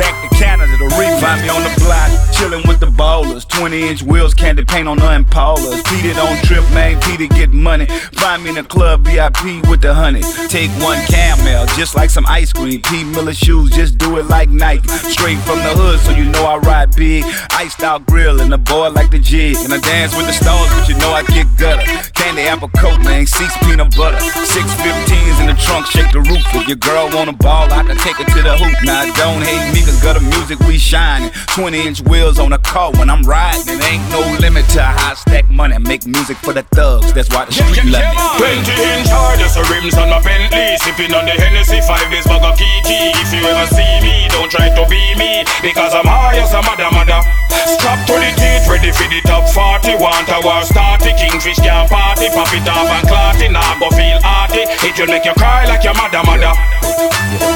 back 0.00 0.14
to 0.22 0.35
Canada 0.38 0.76
to 0.78 0.84
reap. 0.96 1.12
Find 1.20 1.42
me 1.42 1.48
on 1.48 1.62
the 1.62 1.72
block, 1.80 2.10
chillin' 2.36 2.66
with 2.68 2.80
the 2.80 2.86
ballers. 2.86 3.48
20 3.48 3.88
inch 3.88 4.02
wheels, 4.02 4.34
candy 4.34 4.64
paint 4.64 4.88
on 4.88 4.98
the 4.98 5.04
Impalas. 5.04 5.82
Pete 5.88 6.14
don't 6.14 6.38
trip, 6.44 6.64
man. 6.72 7.00
Pete 7.02 7.30
get 7.30 7.50
money. 7.50 7.86
Find 8.20 8.42
me 8.42 8.50
in 8.50 8.56
the 8.56 8.64
club, 8.64 9.04
VIP 9.04 9.66
with 9.68 9.80
the 9.80 9.94
honey. 9.94 10.22
Take 10.48 10.70
one 10.82 11.00
camel, 11.06 11.66
just 11.76 11.94
like 11.96 12.10
some 12.10 12.26
ice 12.26 12.52
cream. 12.52 12.82
P 12.82 13.04
Miller 13.04 13.34
shoes, 13.34 13.70
just 13.70 13.98
do 13.98 14.18
it 14.18 14.26
like 14.26 14.50
Nike. 14.50 14.86
Straight 14.88 15.38
from 15.38 15.58
the 15.58 15.72
hood, 15.74 16.00
so 16.00 16.12
you 16.12 16.24
know 16.24 16.44
I 16.44 16.58
ride 16.58 16.94
big. 16.94 17.24
Iced 17.52 17.82
out 17.82 18.06
grill 18.06 18.40
and 18.40 18.52
the 18.52 18.58
boy 18.58 18.90
like 18.90 19.10
the 19.10 19.18
jig. 19.18 19.56
And 19.64 19.72
I 19.72 19.78
dance 19.78 20.14
with 20.16 20.26
the 20.26 20.32
stars, 20.32 20.68
but 20.74 20.88
you 20.88 20.98
know 20.98 21.10
I 21.10 21.22
get 21.24 21.46
gutter. 21.56 21.84
Candy 22.12 22.42
apple 22.42 22.70
coat, 22.76 23.00
man. 23.02 23.26
Seats 23.26 23.56
peanut 23.64 23.96
butter. 23.96 24.20
Six 24.44 24.66
15s 24.84 25.40
in 25.40 25.46
the 25.46 25.56
trunk, 25.60 25.86
shake 25.86 26.12
the 26.12 26.20
roof. 26.20 26.44
If 26.54 26.68
your 26.68 26.76
girl 26.76 27.08
wanna 27.12 27.32
ball, 27.32 27.72
I 27.72 27.82
can 27.84 27.96
take 27.96 28.16
her 28.16 28.24
to 28.24 28.42
the 28.42 28.56
hoop. 28.56 28.76
Now 28.84 29.04
don't 29.14 29.42
hate 29.42 29.72
me, 29.72 29.80
cause 29.80 30.00
gutter 30.02 30.25
music 30.26 30.58
we 30.60 30.78
shining. 30.78 31.30
20 31.54 31.86
inch 31.86 32.00
wheels 32.02 32.38
on 32.38 32.50
the 32.50 32.58
car 32.58 32.92
when 32.92 33.10
I'm 33.10 33.22
riding. 33.22 33.66
It 33.66 33.84
ain't 33.84 34.04
no 34.10 34.20
limit 34.40 34.66
to 34.74 34.82
how 34.82 35.12
I 35.12 35.14
stack 35.14 35.48
money. 35.50 35.78
Make 35.78 36.06
music 36.06 36.36
for 36.38 36.52
the 36.52 36.62
thugs, 36.74 37.12
that's 37.12 37.28
why 37.30 37.44
the 37.44 37.52
street 37.52 37.84
love 37.90 38.04
me. 38.04 38.18
20 38.38 38.70
inch 38.70 39.08
hardest 39.08 39.56
rims 39.70 39.94
on 39.96 40.10
my 40.10 40.22
Bentley. 40.22 40.76
Sipping 40.82 41.14
on 41.14 41.24
the 41.24 41.32
Hennessy, 41.32 41.80
five 41.82 42.06
days 42.10 42.26
bag 42.26 42.42
of 42.42 42.58
Kiki. 42.58 43.14
If 43.16 43.32
you 43.32 43.42
ever 43.46 43.66
see 43.70 43.92
me, 44.02 44.28
don't 44.28 44.50
try 44.50 44.68
to 44.68 44.84
be 44.90 45.14
me. 45.16 45.44
Because 45.62 45.94
I'm 45.94 46.06
high 46.06 46.38
as 46.38 46.52
a 46.52 46.60
mother 46.62 46.90
mother. 46.92 47.20
Strap 47.66 48.06
to 48.06 48.14
the 48.14 48.30
teeth, 48.36 48.68
ready 48.68 48.92
for 48.92 49.08
the 49.08 49.20
top 49.24 49.48
40. 49.50 49.96
Want 49.98 50.28
a 50.28 50.38
war 50.44 50.62
starty, 50.62 51.16
kingfish 51.16 51.58
can 51.58 51.88
party. 51.88 52.28
Pop 52.30 52.52
it 52.52 52.68
off 52.68 52.90
and 52.90 53.06
clot 53.08 53.40
it, 53.40 53.50
now 53.50 53.78
go 53.80 53.90
feel 53.90 54.20
arty. 54.22 54.68
It 54.86 54.94
will 54.98 55.08
make 55.08 55.24
you 55.24 55.34
cry 55.34 55.64
like 55.66 55.82
your 55.82 55.94
mother 55.94 56.22
mother. 56.22 56.54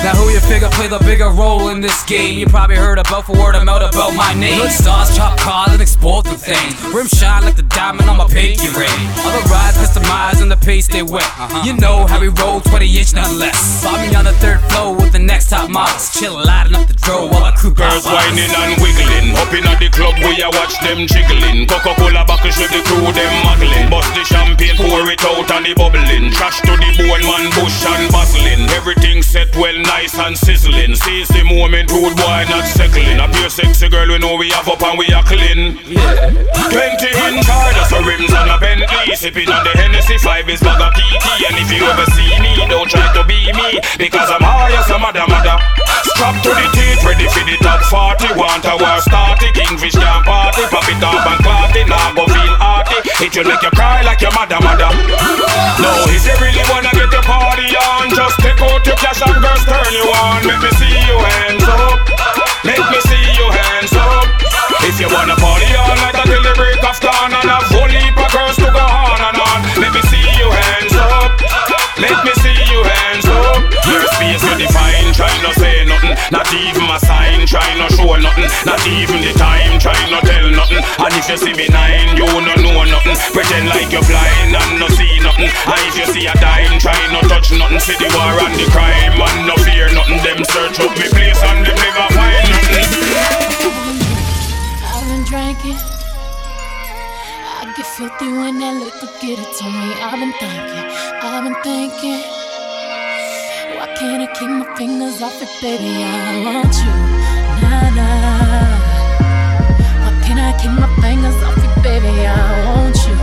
Now 0.02 0.14
who 0.16 0.30
you 0.30 0.40
figure 0.40 0.68
play 0.70 0.88
the 0.88 0.98
bigger 1.00 1.28
role 1.30 1.68
in 1.68 1.80
this 1.80 2.02
game? 2.04 2.38
You 2.38 2.46
probably 2.60 2.76
heard 2.76 2.98
about 2.98 3.24
for 3.24 3.32
word 3.40 3.54
of 3.56 3.64
mouth 3.64 3.80
about 3.80 4.12
my 4.12 4.34
name. 4.34 4.60
Good 4.60 4.70
stars, 4.70 5.16
chop 5.16 5.38
cars, 5.40 5.72
and 5.72 5.80
export 5.80 6.26
the 6.26 6.36
things. 6.36 6.76
Rim 6.92 7.08
shine 7.08 7.42
like 7.42 7.56
the 7.56 7.64
diamond 7.64 8.04
on 8.04 8.18
my 8.18 8.28
pinky 8.28 8.68
ring. 8.76 9.00
Other 9.24 9.40
rides 9.48 9.80
customized 9.80 10.42
and 10.42 10.52
the 10.52 10.60
pace 10.60 10.86
they 10.86 11.00
wet. 11.00 11.24
Uh-huh. 11.40 11.64
You 11.64 11.72
know 11.80 12.04
how 12.04 12.20
we 12.20 12.28
roll 12.28 12.60
20 12.60 12.84
inch, 12.84 13.14
nothing 13.14 13.38
less. 13.38 13.56
Find 13.82 14.04
me 14.04 14.14
on 14.14 14.26
the 14.28 14.36
third 14.44 14.60
floor 14.68 14.92
with 14.92 15.12
the 15.12 15.18
next 15.18 15.48
top 15.48 15.70
models. 15.70 16.12
Chill 16.12 16.36
lighting 16.36 16.76
up 16.76 16.84
the 16.86 16.92
dro 17.00 17.32
while 17.32 17.48
I 17.48 17.52
crew 17.56 17.72
Girls 17.72 18.04
whining 18.04 18.52
and 18.52 18.76
wiggling. 18.76 19.32
Up 19.40 19.48
in 19.56 19.64
at 19.64 19.80
the 19.80 19.88
club, 19.88 20.20
we 20.20 20.36
a 20.44 20.52
watch 20.52 20.76
them 20.84 21.08
jiggling. 21.08 21.64
Coca-Cola 21.64 22.28
bottles 22.28 22.60
with 22.60 22.76
the 22.76 22.84
crew, 22.84 23.08
them 23.08 23.34
muggling. 23.40 23.88
Bust 23.88 24.12
the 24.12 24.20
champagne, 24.28 24.76
pour 24.76 25.08
it 25.08 25.24
out 25.24 25.48
and 25.48 25.64
the 25.64 25.72
bubbling. 25.72 26.28
Trash 26.36 26.60
to 26.68 26.76
the 26.76 26.92
bone, 26.92 27.24
man, 27.24 27.48
bush 27.56 27.88
and 27.88 28.12
bustling. 28.12 28.68
Everything 28.76 29.24
set 29.24 29.48
well, 29.56 29.76
nice 29.88 30.12
and 30.20 30.36
sizzling. 30.36 30.92
Seize 30.92 31.32
the 31.32 31.40
moment, 31.40 31.88
rude 31.88 32.12
boy 32.20 32.49
not 32.50 32.66
settling. 32.66 33.22
A 33.22 33.30
pure 33.30 33.48
sexy 33.48 33.88
girl, 33.88 34.10
we 34.10 34.18
know 34.18 34.34
we 34.34 34.50
have 34.50 34.66
up 34.66 34.82
and 34.82 34.98
we 34.98 35.06
are 35.14 35.22
clean. 35.22 35.78
Yeah. 35.86 36.34
20 36.74 37.06
inch 37.30 37.46
hardest 37.46 37.94
rims 38.02 38.34
on 38.34 38.50
a 38.50 38.58
Bentley. 38.58 39.14
Sipping 39.14 39.48
on 39.48 39.62
the 39.62 39.72
Hennessy, 39.78 40.18
five 40.18 40.50
is 40.50 40.60
bag 40.60 40.82
of 40.82 40.90
Kiki. 40.92 41.46
And 41.46 41.56
if 41.62 41.70
you 41.70 41.86
ever 41.86 42.06
see 42.12 42.34
me, 42.42 42.58
don't 42.66 42.90
try 42.90 43.06
to 43.14 43.22
be 43.24 43.38
me. 43.54 43.78
Because 43.96 44.28
I'm 44.28 44.42
high 44.42 44.74
as 44.74 44.90
a 44.90 44.98
mother 44.98 45.24
mother. 45.30 45.56
Strap 46.10 46.42
to 46.42 46.50
the 46.50 46.66
teeth, 46.74 47.00
ready 47.06 47.30
for 47.30 47.46
the 47.46 47.56
top 47.62 47.80
40. 47.86 48.34
Want 48.34 48.66
a 48.66 48.74
war 48.74 48.98
starty, 49.06 49.54
kingfish 49.54 49.94
can 49.94 50.20
party. 50.26 50.66
Pop 50.68 50.86
it 50.90 51.00
up 51.00 51.22
and 51.22 51.40
clot 51.46 51.74
it, 51.78 51.86
now 51.86 52.10
go 52.18 52.26
feel 52.26 52.54
arty. 52.58 52.98
It 53.22 53.30
will 53.36 53.46
make 53.46 53.62
you 53.62 53.72
cry 53.78 54.02
like 54.02 54.20
your 54.20 54.34
mother 54.34 54.58
mother. 54.58 54.90
No, 55.78 55.90
if 56.10 56.26
you 56.26 56.34
really 56.42 56.64
wanna 56.66 56.90
get 56.98 57.14
your 57.14 57.22
party 57.22 57.70
on, 57.78 58.10
just 58.10 58.36
take 58.42 58.58
out 58.58 58.82
your 58.82 58.98
cash 58.98 59.22
and 59.22 59.38
girls 59.38 59.64
turn 59.64 59.92
you 59.94 60.04
on. 60.18 60.42
Make 60.44 60.60
me 60.60 60.70
see 60.76 60.98
your 61.06 61.22
hands 61.22 61.64
up. 61.68 62.39
Make 62.64 62.84
me 62.92 63.00
see 63.08 63.24
your 63.40 63.52
hands 63.52 63.92
up. 63.96 64.28
If 64.84 65.00
you 65.00 65.08
wanna 65.08 65.36
party 65.36 65.64
all 65.80 65.96
night 65.96 66.14
until 66.14 66.42
the 66.42 66.52
break 66.56 66.82
of 66.84 67.00
dawn 67.00 67.32
and 67.32 67.48
have 67.48 67.64
whole 67.72 67.88
heap 67.88 68.16
of 68.16 68.30
girls 68.32 68.56
to 68.56 68.68
go 68.68 68.84
on 68.84 69.16
and 69.16 69.38
on. 69.40 69.58
Let 69.80 69.92
me 69.96 70.02
see 70.12 70.20
your 70.36 70.52
hands 70.52 70.92
up. 70.92 71.40
Let 71.96 72.24
me 72.24 72.32
Not 76.30 76.46
even 76.54 76.86
my 76.86 76.98
sign, 76.98 77.42
try 77.46 77.66
not 77.74 77.90
show 77.90 78.14
nothing. 78.14 78.46
Not 78.62 78.78
even 78.86 79.18
the 79.18 79.34
time, 79.34 79.82
try 79.82 79.98
not 80.10 80.22
tell 80.22 80.46
nothing. 80.50 80.78
And 80.78 81.12
if 81.18 81.26
you 81.26 81.36
see 81.36 81.54
me 81.58 81.66
nine, 81.66 82.14
you 82.14 82.22
no 82.22 82.54
know 82.54 82.86
nothing. 82.86 83.18
Pretend 83.34 83.66
like 83.66 83.90
you're 83.90 84.06
blind 84.06 84.54
and 84.54 84.78
no 84.78 84.86
see 84.94 85.18
nothing. 85.18 85.50
And 85.50 85.82
if 85.90 85.98
you 85.98 86.06
see 86.06 86.26
a 86.30 86.34
dime, 86.38 86.78
try 86.78 86.94
not 87.10 87.26
touch 87.26 87.50
nothing. 87.50 87.82
See 87.82 87.98
the 87.98 88.06
war 88.14 88.38
and 88.46 88.54
the 88.54 88.70
crime 88.70 89.18
and 89.18 89.38
no 89.42 89.58
fear 89.66 89.90
nothing. 89.90 90.22
Them 90.22 90.38
search 90.46 90.78
up 90.78 90.94
me 90.94 91.10
place 91.10 91.42
and 91.42 91.66
them 91.66 91.74
never 91.74 92.06
find 92.14 92.46
nothing. 92.46 92.86
I've 94.86 95.06
been 95.10 95.24
drinking. 95.26 95.82
I 97.58 97.74
get 97.74 97.86
filthy 97.86 98.30
when 98.30 98.54
that 98.62 98.78
liquor 98.78 99.10
get 99.18 99.34
it 99.34 99.50
to 99.58 99.64
me. 99.66 99.88
I've 99.98 100.14
been 100.14 100.30
thinking, 100.38 100.86
I've 101.26 101.42
been 101.42 101.58
thinking. 101.66 102.39
Can't 104.00 104.22
I 104.22 104.26
keep 104.32 104.48
my 104.48 104.64
fingers 104.76 105.20
off 105.20 105.42
it, 105.42 105.50
baby? 105.60 105.92
I 106.02 106.42
want 106.42 106.74
you, 106.82 106.92
nah 107.60 107.88
nah. 107.98 108.80
Why 110.00 110.10
can't 110.24 110.40
I 110.40 110.56
keep 110.58 110.72
my 110.72 110.88
fingers 111.02 111.36
off 111.44 111.60
it, 111.66 111.74
baby? 111.82 112.12
I 112.24 112.32
want 112.64 112.96
you, 113.06 113.16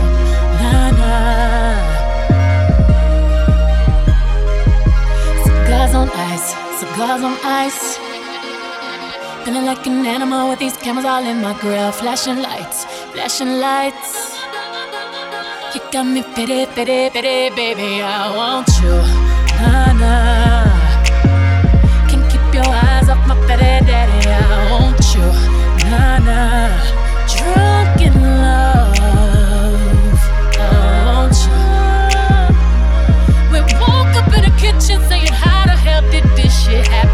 nah 0.62 0.90
nah. 1.00 1.82
Cigars 5.42 5.94
on 5.96 6.08
ice, 6.14 6.48
cigars 6.78 7.22
on 7.24 7.36
ice. 7.42 7.98
Feeling 9.44 9.66
like 9.66 9.84
an 9.84 10.06
animal 10.06 10.48
with 10.50 10.60
these 10.60 10.76
cameras 10.76 11.06
all 11.06 11.24
in 11.24 11.42
my 11.42 11.58
grill. 11.60 11.90
Flashing 11.90 12.40
lights, 12.40 12.84
flashing 13.10 13.58
lights. 13.58 14.38
You 15.74 15.80
got 15.90 16.04
me 16.04 16.22
pity, 16.36 16.66
pity, 16.66 17.10
pity, 17.10 17.50
baby. 17.56 18.00
I 18.00 18.30
want 18.36 18.68
you. 18.80 18.94
Nah, 19.60 19.92
nah. 19.92 20.37
I 24.34 24.70
want 24.70 25.00
you. 25.14 25.28
Drunk 27.36 28.00
in 28.00 28.14
love. 28.22 28.98
I 30.58 31.02
want 31.06 31.36
you. 31.44 31.52
We 33.52 33.60
woke 33.80 34.14
up 34.16 34.32
in 34.36 34.42
the 34.44 34.54
kitchen 34.58 35.00
saying, 35.08 35.32
How 35.32 35.64
the 35.66 35.76
hell 35.76 36.02
did 36.10 36.24
this 36.36 36.64
shit 36.64 36.86
happen? 36.88 37.07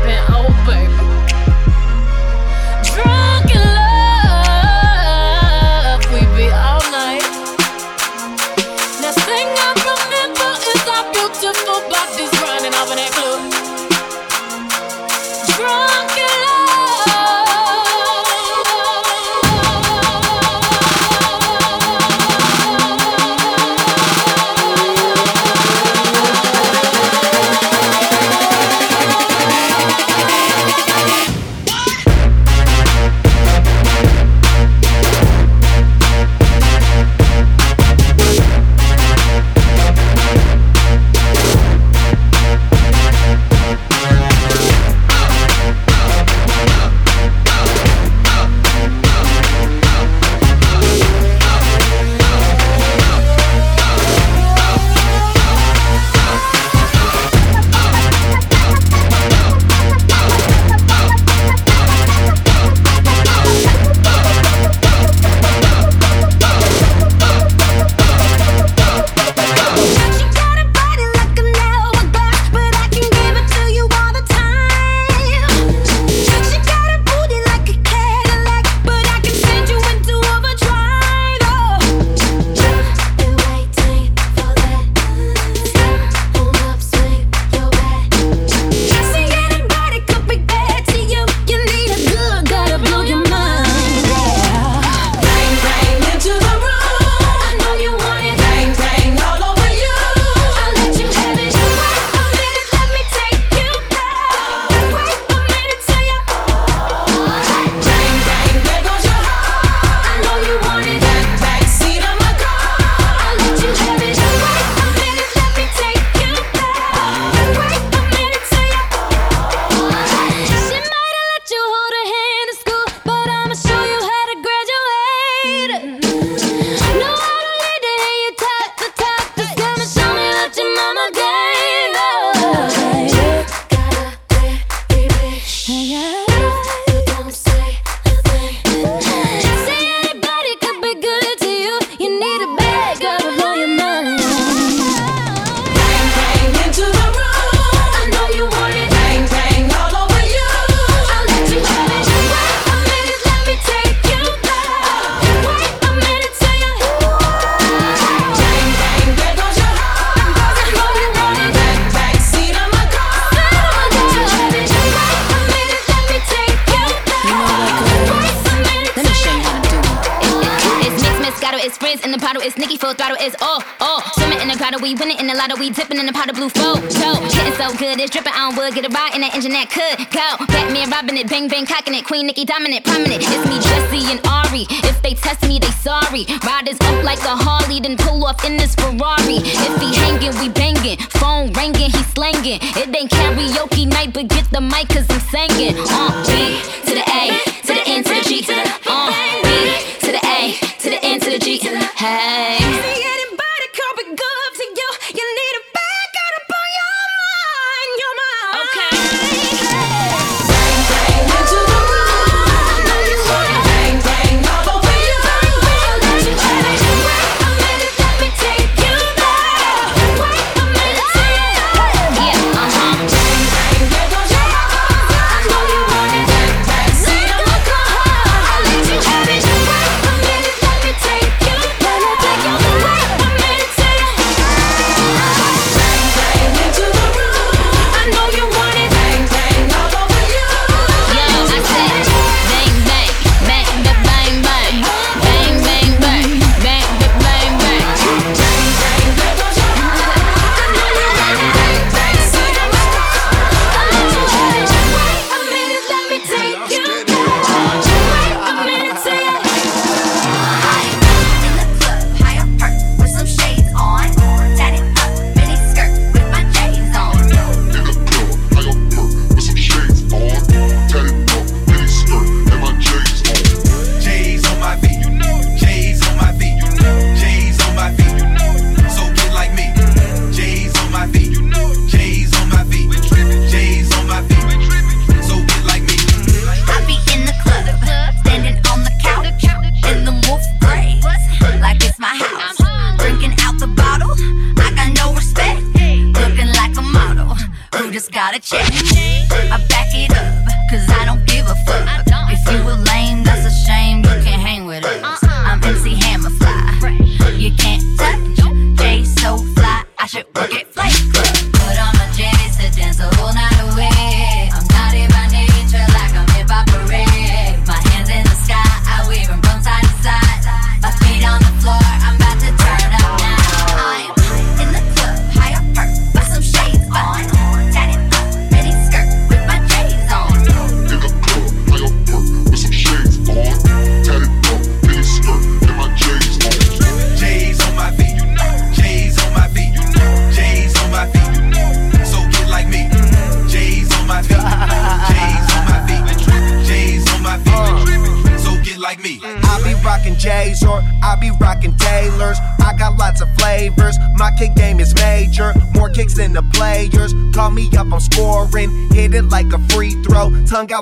Bang 181.34 181.48
bang 181.48 181.66
cocking 181.66 181.94
it, 181.94 182.04
Queen 182.04 182.28
Nicki 182.28 182.44
dominant, 182.44 182.84
prominent. 182.84 183.20
It's 183.20 183.44
me, 183.50 183.58
Jessie 183.58 184.06
and 184.08 184.24
Ari. 184.24 184.66
If 184.86 185.02
they 185.02 185.14
test 185.14 185.42
me, 185.48 185.58
they 185.58 185.66
sorry. 185.82 186.26
Riders 186.46 186.78
up 186.82 187.02
like 187.02 187.18
a 187.24 187.34
Harley, 187.34 187.80
then 187.80 187.96
pull 187.96 188.24
off 188.24 188.44
in 188.44 188.56
this 188.56 188.76
Ferrari. 188.76 189.42
If 189.42 189.80
he 189.82 189.92
hanging, 189.96 190.38
we 190.38 190.48
banging. 190.48 190.98
Phone 191.18 191.52
ringing, 191.54 191.90
he 191.90 192.02
slanging. 192.14 192.60
It 192.62 192.94
ain't 192.94 193.10
karaoke 193.10 193.84
night, 193.84 194.12
but 194.14 194.28
get 194.28 194.48
the 194.52 194.60
mic 194.60 194.90
'cause 194.90 195.10
I'm 195.10 195.18
singing. 195.34 195.76
On 195.76 196.12
uh, 196.12 196.24
beat. 196.24 196.83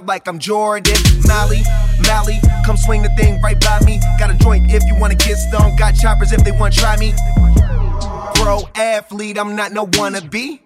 out 0.02 0.06
like 0.06 0.28
I'm 0.28 0.38
Jordan. 0.38 0.94
Molly, 1.26 1.62
Molly, 2.06 2.40
come 2.64 2.76
swing 2.76 3.02
the 3.02 3.10
thing 3.16 3.40
right 3.40 3.58
by 3.60 3.80
me. 3.84 4.00
Got 4.18 4.30
a 4.30 4.34
joint 4.34 4.70
if 4.70 4.82
you 4.84 4.94
wanna 4.98 5.14
get 5.14 5.36
stoned. 5.36 5.78
Got 5.78 5.94
choppers 5.94 6.32
if 6.32 6.44
they 6.44 6.52
wanna 6.52 6.74
try 6.74 6.96
me. 6.96 7.14
Pro 8.34 8.68
athlete, 8.74 9.38
I'm 9.38 9.56
not 9.56 9.72
no 9.72 9.86
wannabe. 9.86 10.60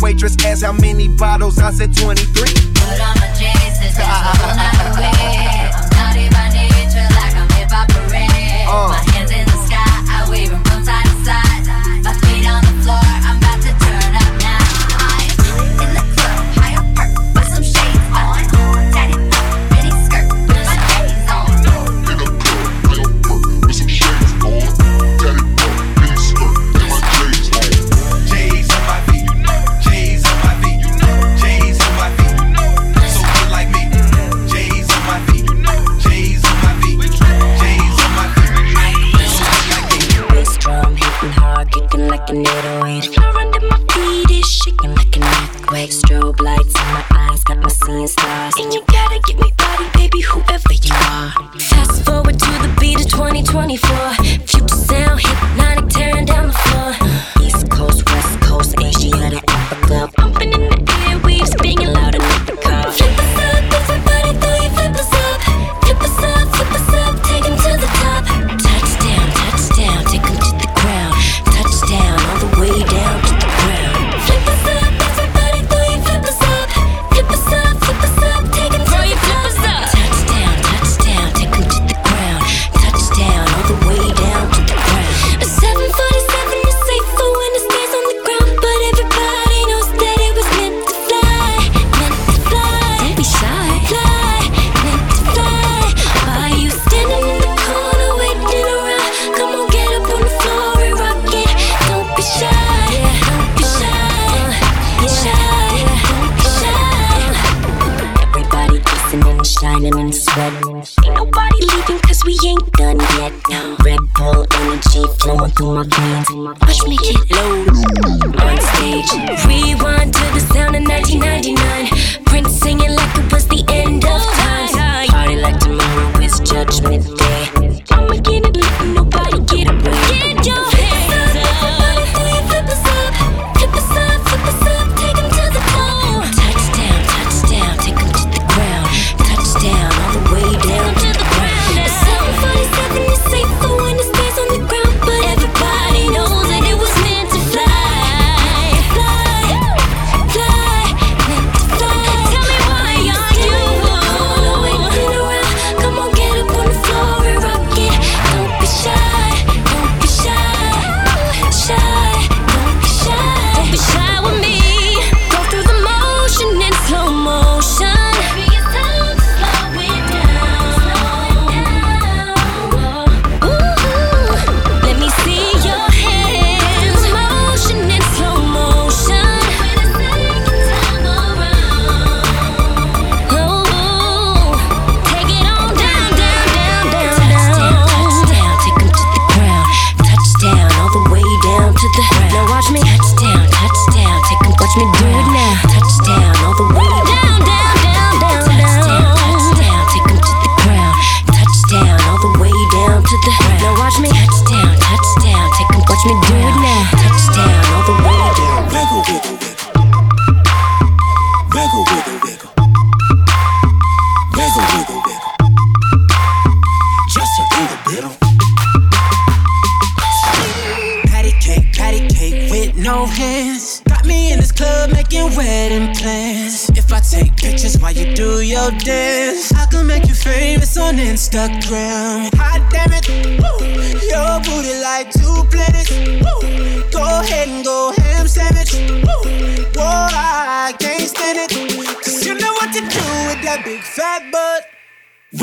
Waitress 0.00 0.36
asked 0.44 0.64
how 0.64 0.72
many 0.72 1.08
bottles, 1.08 1.58
I 1.58 1.70
said 1.72 1.96
23. 1.96 2.42
Put 2.74 3.00
on 3.00 3.14
my 3.20 3.32
J's, 3.38 5.19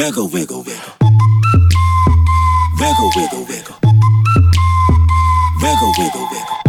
Wiggle, 0.08 0.30
wiggle, 0.30 0.64
wiggle. 0.64 0.94
Wiggle, 2.80 3.12
wiggle, 3.18 3.44
wiggle. 3.44 3.76
Wiggle, 5.62 5.94
wiggle, 5.98 6.28
wiggle. 6.32 6.60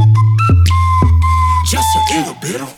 Just 1.64 1.86
a 1.94 2.00
little 2.10 2.34
bit. 2.42 2.60
of 2.60 2.74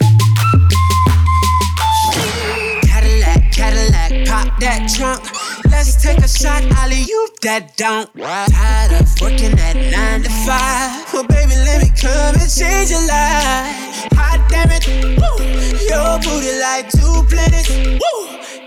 Cadillac, 2.82 3.52
Cadillac, 3.52 4.28
pop 4.28 4.60
that 4.60 4.92
trunk. 4.94 5.24
Let's 5.70 5.96
take 6.02 6.18
a 6.18 6.28
shot, 6.28 6.62
all 6.76 6.92
of 6.92 7.08
you 7.08 7.28
that 7.40 7.78
don't. 7.78 8.12
Tired 8.18 9.00
of 9.00 9.08
working 9.22 9.58
at 9.58 9.76
nine 9.76 10.22
to 10.24 10.30
five. 10.44 11.10
Well, 11.14 11.24
baby, 11.24 11.56
let 11.56 11.80
me 11.80 11.88
come 11.98 12.36
and 12.36 12.50
change 12.52 12.90
your 12.90 13.00
life. 13.08 14.12
Hot 14.12 14.44
damn 14.50 14.68
it, 14.72 14.86
woo. 15.16 15.40
Your 15.88 16.18
booty 16.20 16.52
like 16.60 16.90
two 16.90 17.24
planets, 17.30 17.70
woo. 17.98 18.20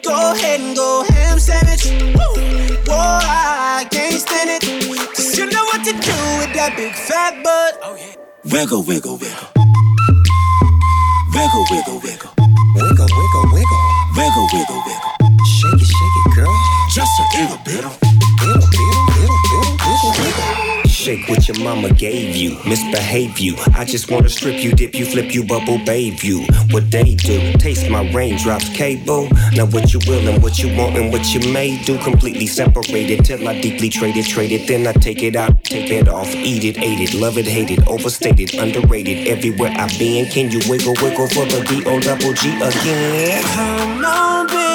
Go 0.03 0.33
ahead 0.33 0.59
and 0.59 0.75
go 0.75 1.03
ham 1.09 1.39
sandwich. 1.39 1.85
Woo. 1.85 2.43
Whoa, 2.85 3.19
I 3.23 3.87
can't 3.89 4.19
stand 4.19 4.49
it. 4.49 4.61
Cause 5.15 5.37
you 5.37 5.45
know 5.45 5.63
what 5.63 5.83
to 5.85 5.93
do 5.93 6.17
with 6.39 6.53
that 6.55 6.73
big 6.75 6.93
fat 6.93 7.41
butt. 7.41 7.79
Oh, 7.81 7.95
yeah. 7.95 8.15
Wiggle, 8.51 8.83
wiggle, 8.83 9.17
wiggle. 9.17 9.47
Wiggle, 11.31 11.65
wiggle, 11.71 11.99
wiggle. 12.03 12.31
Wiggle, 12.75 13.07
wiggle, 13.07 13.45
wiggle. 13.53 13.81
Wiggle, 14.17 14.47
wiggle, 14.51 14.83
wiggle. 14.85 15.02
shake 21.03 21.27
what 21.27 21.45
your 21.49 21.59
mama 21.59 21.89
gave 21.89 22.33
you. 22.33 22.51
Misbehave 22.65 23.37
you. 23.37 23.55
I 23.75 23.83
just 23.83 24.09
wanna 24.09 24.29
strip 24.29 24.63
you, 24.63 24.71
dip 24.71 24.95
you, 24.95 25.05
flip 25.05 25.35
you, 25.35 25.43
bubble 25.43 25.77
babe 25.79 26.19
you. 26.21 26.45
What 26.71 26.89
they 26.91 27.15
do, 27.15 27.51
taste 27.53 27.89
my 27.89 28.09
raindrops, 28.13 28.69
cable. 28.69 29.27
Now 29.51 29.65
what 29.65 29.91
you 29.93 29.99
will 30.07 30.25
and 30.29 30.41
what 30.41 30.59
you 30.59 30.73
want 30.77 30.95
and 30.95 31.11
what 31.11 31.25
you 31.33 31.41
may 31.51 31.77
do. 31.83 31.97
Completely 31.97 32.47
separated 32.47 33.25
till 33.25 33.45
I 33.45 33.59
deeply 33.59 33.89
trade 33.89 34.15
it, 34.15 34.27
trade 34.27 34.53
it. 34.53 34.65
Then 34.65 34.87
I 34.87 34.93
take 34.93 35.23
it 35.23 35.35
out, 35.35 35.61
take 35.65 35.91
it 35.91 36.07
off, 36.07 36.33
eat 36.33 36.63
it, 36.63 36.77
ate 36.77 37.01
it, 37.01 37.13
love 37.13 37.37
it, 37.37 37.47
hate 37.47 37.71
it, 37.71 37.85
overstated, 37.85 38.53
underrated. 38.53 39.27
Everywhere 39.27 39.73
I've 39.75 39.97
been, 39.99 40.25
can 40.27 40.51
you 40.51 40.61
wiggle, 40.69 40.95
wiggle 41.01 41.27
for 41.27 41.45
the 41.45 41.65
D 41.67 41.83
O 41.85 41.99
double 41.99 42.33
G 42.33 42.49
again? 42.61 43.43
Come 43.43 44.05
on, 44.05 44.47
baby. 44.47 44.72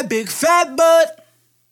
that 0.00 0.08
big 0.08 0.28
fat 0.28 0.76
butt. 0.76 1.26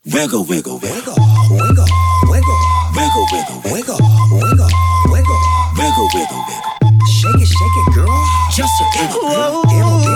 Wiggle, 0.05 0.45
wiggle, 0.45 0.79
wiggle, 0.79 1.17
wiggle, 1.51 1.89
wiggle, 2.29 2.59
wiggle, 2.93 3.27
wiggle, 3.33 3.59
wiggle, 3.65 3.65
wiggle, 3.65 4.69
wiggle, 5.09 5.41
wiggle, 5.77 6.09
wiggle, 6.15 6.43
wiggle. 6.49 6.75
Shake 7.09 7.41
it, 7.41 7.49
shake 7.49 7.77
it, 7.81 7.95
girl. 7.95 8.27
Just 8.53 8.73
a 8.81 8.85
little, 9.01 9.63
little, 9.63 9.63
little. 9.63 10.08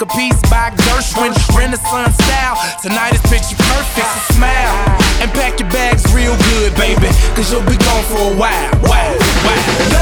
A 0.00 0.06
piece 0.06 0.40
by 0.48 0.70
Gershwin. 0.70 1.34
Renaissance 1.56 2.14
style, 2.14 2.56
tonight 2.80 3.14
is 3.14 3.20
picture 3.22 3.56
perfect. 3.56 4.06
So 4.06 4.34
smile 4.34 4.74
and 5.20 5.30
pack 5.32 5.58
your 5.58 5.68
bags 5.70 6.04
real 6.14 6.36
good, 6.54 6.74
baby. 6.76 7.08
Cause 7.34 7.52
you'll 7.52 7.66
be 7.66 7.76
gone 7.76 8.04
for 8.04 8.32
a 8.32 8.36
while. 8.36 8.70
Wow, 8.82 9.16
wow. 9.44 10.01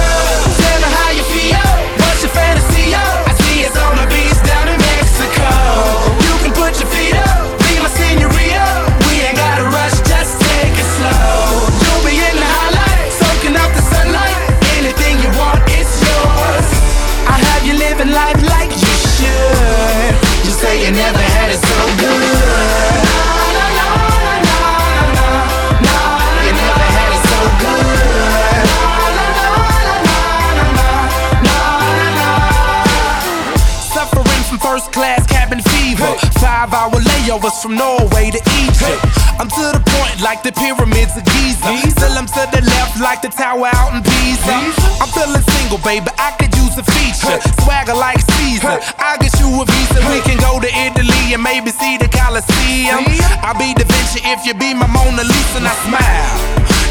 Like 40.41 40.55
the 40.55 40.61
pyramids 40.61 41.13
of 41.17 41.25
Giza. 41.25 41.69
Still 41.93 42.17
I'm 42.17 42.25
to 42.25 42.45
the 42.49 42.65
left 42.65 42.97
like 43.01 43.21
the 43.21 43.29
tower 43.29 43.69
out 43.77 43.93
in 43.93 44.01
Pisa. 44.01 44.57
I'm 44.97 45.09
feeling 45.13 45.45
single, 45.53 45.77
baby. 45.85 46.09
I 46.17 46.33
could 46.41 46.55
use 46.57 46.73
a 46.81 46.85
feature. 46.85 47.37
Swagger 47.61 47.93
like 47.93 48.25
Caesar. 48.41 48.81
I'll 48.97 49.21
get 49.21 49.37
you 49.37 49.49
a 49.61 49.65
visa. 49.69 50.01
We 50.09 50.25
can 50.25 50.41
go 50.41 50.57
to 50.57 50.71
Italy 50.71 51.37
and 51.37 51.43
maybe 51.43 51.69
see 51.69 51.99
the 51.99 52.09
Colosseum. 52.09 53.05
I'll 53.45 53.59
be 53.59 53.75
Da 53.77 53.85
Vinci 53.85 54.25
if 54.25 54.47
you 54.47 54.55
be 54.55 54.73
my 54.73 54.89
Mona 54.89 55.25
Lisa 55.25 55.61
and 55.61 55.69
I 55.69 55.77
smile. 55.85 56.33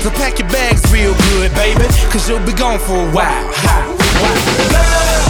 So 0.05 0.11
pack 0.13 0.37
your 0.37 0.49
bags 0.49 0.85
real 0.93 1.17
good, 1.33 1.49
baby. 1.57 1.89
Cause 2.13 2.29
you'll 2.29 2.45
be 2.45 2.53
gone 2.53 2.77
for 2.77 3.01
a 3.01 3.09
while. 3.09 3.49
Love, 4.69 5.28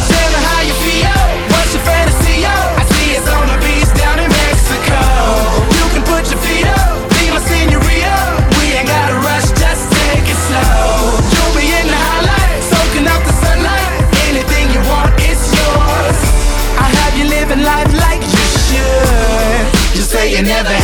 Never 20.41 20.78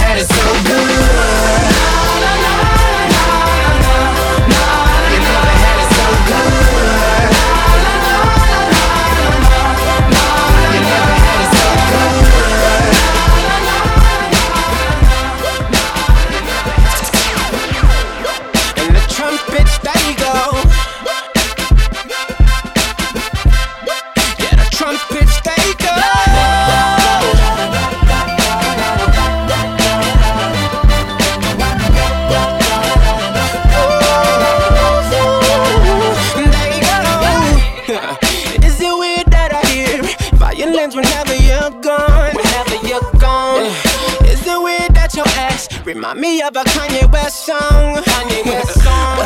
of 46.47 46.55
a 46.57 46.63
Kanye 46.69 47.11
West 47.11 47.45
song? 47.47 47.95
Kanye 48.03 48.45
West 48.45 48.79
song. 48.85 49.17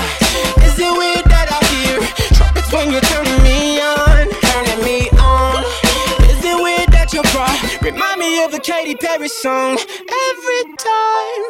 Is 0.63 0.79
it 0.79 0.93
weird 0.97 1.25
that 1.27 1.47
I 1.51 1.59
hear 1.75 1.99
trumpets 2.37 2.71
when 2.71 2.91
you're 2.91 3.01
turning 3.11 3.43
me 3.43 3.81
on? 3.81 4.29
Turning 4.47 4.81
me 4.85 5.09
on. 5.19 5.63
Is 6.31 6.39
it 6.45 6.55
weird 6.63 6.89
that 6.95 7.11
your 7.11 7.23
bra 7.35 7.49
remind 7.81 8.19
me 8.21 8.41
of 8.45 8.53
a 8.53 8.59
Katy 8.59 8.95
Perry 8.95 9.27
song? 9.27 9.73
Every 9.75 10.63
time 10.79 11.43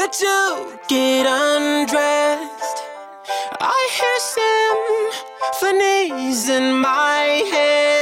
that 0.00 0.16
you 0.22 0.78
get 0.88 1.26
undressed. 1.28 2.78
I 3.60 3.80
hear 3.96 4.18
symphonies 5.60 6.48
in 6.48 6.80
my 6.80 7.44
head. 7.52 8.01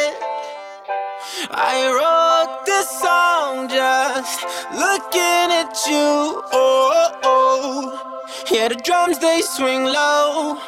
I 1.53 1.91
wrote 1.91 2.65
this 2.65 2.89
song 3.01 3.69
just 3.69 4.43
looking 4.73 5.51
at 5.51 5.75
you. 5.89 6.43
Oh, 6.53 7.19
oh. 7.25 8.45
yeah, 8.51 8.69
the 8.69 8.77
drums 8.77 9.19
they 9.19 9.41
swing 9.43 9.85
low, 9.85 10.59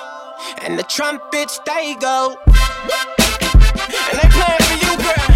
and 0.59 0.76
the 0.78 0.82
trumpets 0.82 1.60
they 1.64 1.94
go. 1.94 2.36
And 2.44 4.18
they 4.18 4.28
play 4.34 4.56
for 4.59 4.78
you, 4.84 4.96
girl. 4.98 5.26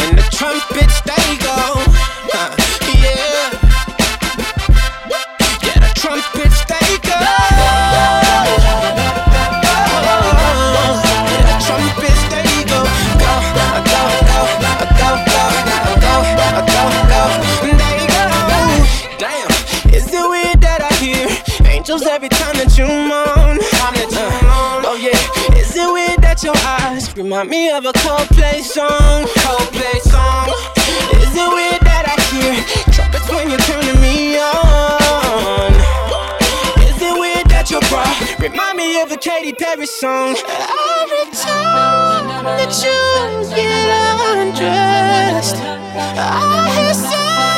And 0.00 0.18
the 0.18 0.28
trumpets 0.32 1.00
they 1.02 1.36
go. 1.38 1.97
Angels 21.88 22.06
every 22.06 22.28
time 22.28 22.54
that 22.56 22.76
you 22.76 22.84
moan? 22.84 23.56
Oh 24.84 24.96
yeah, 25.00 25.56
is 25.56 25.74
it 25.74 25.90
weird 25.90 26.20
that 26.20 26.42
your 26.44 26.56
eyes 26.76 27.16
remind 27.16 27.48
me 27.48 27.70
of 27.70 27.86
a 27.86 27.92
Coldplay 28.04 28.60
song? 28.60 29.24
Coldplay 29.40 29.96
song. 30.04 30.52
Is 31.16 31.32
it 31.32 31.48
weird 31.48 31.80
that 31.88 32.04
I 32.04 32.16
hear 32.28 32.60
trumpets 32.92 33.28
when 33.32 33.48
you're 33.48 33.64
turning 33.64 34.00
me 34.04 34.36
on? 34.36 35.72
Is 36.84 37.00
it 37.00 37.14
weird 37.18 37.48
that 37.48 37.70
your 37.70 37.80
bra 37.88 38.04
remind 38.38 38.76
me 38.76 39.00
of 39.00 39.10
a 39.10 39.16
Katy 39.16 39.54
Perry 39.54 39.86
song? 39.86 40.36
Every 40.36 41.24
time 41.32 42.44
that 42.44 42.68
you 42.84 43.00
get 43.56 44.20
undressed, 44.36 45.56
I 45.56 46.68
hear 46.76 46.92
symphonies 46.92 47.57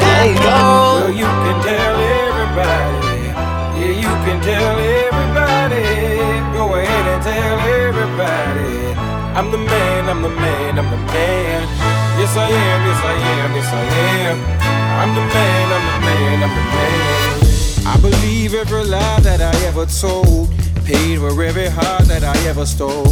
There 0.00 0.26
you 0.26 0.34
go. 0.42 0.58
Well, 0.98 1.14
you 1.14 1.30
can 1.44 1.58
tell 1.62 1.94
everybody. 1.94 3.22
Yeah, 3.78 3.94
you 4.02 4.12
can 4.26 4.38
tell 4.42 4.76
everybody. 5.06 5.86
Go 6.58 6.74
ahead 6.74 7.06
and 7.06 7.22
tell 7.22 7.58
everybody. 7.86 8.74
I'm 9.38 9.50
the 9.52 9.58
man, 9.58 10.08
I'm 10.08 10.22
the 10.22 10.30
man, 10.30 10.78
I'm 10.78 10.90
the 10.90 10.96
man. 11.12 11.55
Yes, 12.26 12.36
I 12.36 12.48
am, 12.50 12.86
yes, 12.86 13.04
I 13.04 13.12
am, 13.14 13.54
yes, 13.54 13.72
I 13.72 13.82
am. 14.26 14.38
I'm 14.98 15.14
the 15.14 15.20
man, 15.32 15.72
I'm 15.76 15.84
the 15.86 16.06
man, 16.06 16.42
I'm 16.42 16.50
the 16.50 16.64
man. 16.74 17.86
I 17.86 17.96
believe 18.00 18.52
every 18.52 18.82
lie 18.82 19.20
that 19.20 19.40
I 19.40 19.54
ever 19.64 19.86
told. 19.86 20.50
Paid 20.84 21.20
for 21.20 21.40
every 21.40 21.68
heart 21.68 22.02
that 22.08 22.24
I 22.24 22.36
ever 22.48 22.66
stole. 22.66 23.06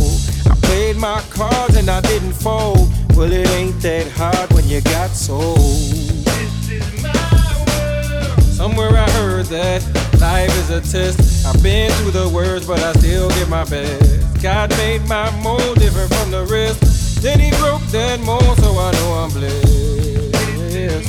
I 0.51 0.57
played 0.62 0.97
my 0.97 1.23
cards 1.31 1.77
and 1.77 1.89
I 1.89 2.01
didn't 2.01 2.32
fold. 2.32 2.91
Well, 3.15 3.31
it 3.31 3.49
ain't 3.51 3.81
that 3.82 4.11
hard 4.11 4.53
when 4.53 4.69
you 4.69 4.81
got 4.81 5.11
sold. 5.11 5.59
This 5.59 6.70
is 6.73 7.01
my 7.01 7.65
world. 7.69 8.43
Somewhere 8.43 8.97
I 8.97 9.09
heard 9.11 9.47
that 9.47 9.81
life 10.20 10.51
is 10.59 10.70
a 10.70 10.81
test. 10.81 11.47
I've 11.47 11.62
been 11.62 11.93
through 11.93 12.11
the 12.11 12.28
worst, 12.28 12.66
but 12.66 12.81
I 12.81 12.93
still 12.95 13.28
give 13.31 13.49
my 13.49 13.62
best. 13.62 14.43
God 14.43 14.70
made 14.70 15.07
my 15.07 15.31
mold 15.41 15.78
different 15.78 16.12
from 16.12 16.32
the 16.32 16.45
rest. 16.47 16.94
Then 17.25 17.41
he 17.41 17.49
broke 17.57 17.81
that 17.89 18.21
mold, 18.21 18.45
so 18.61 18.77
I 18.77 18.93
know 18.93 19.25
I'm 19.25 19.33
blessed. 19.33 21.09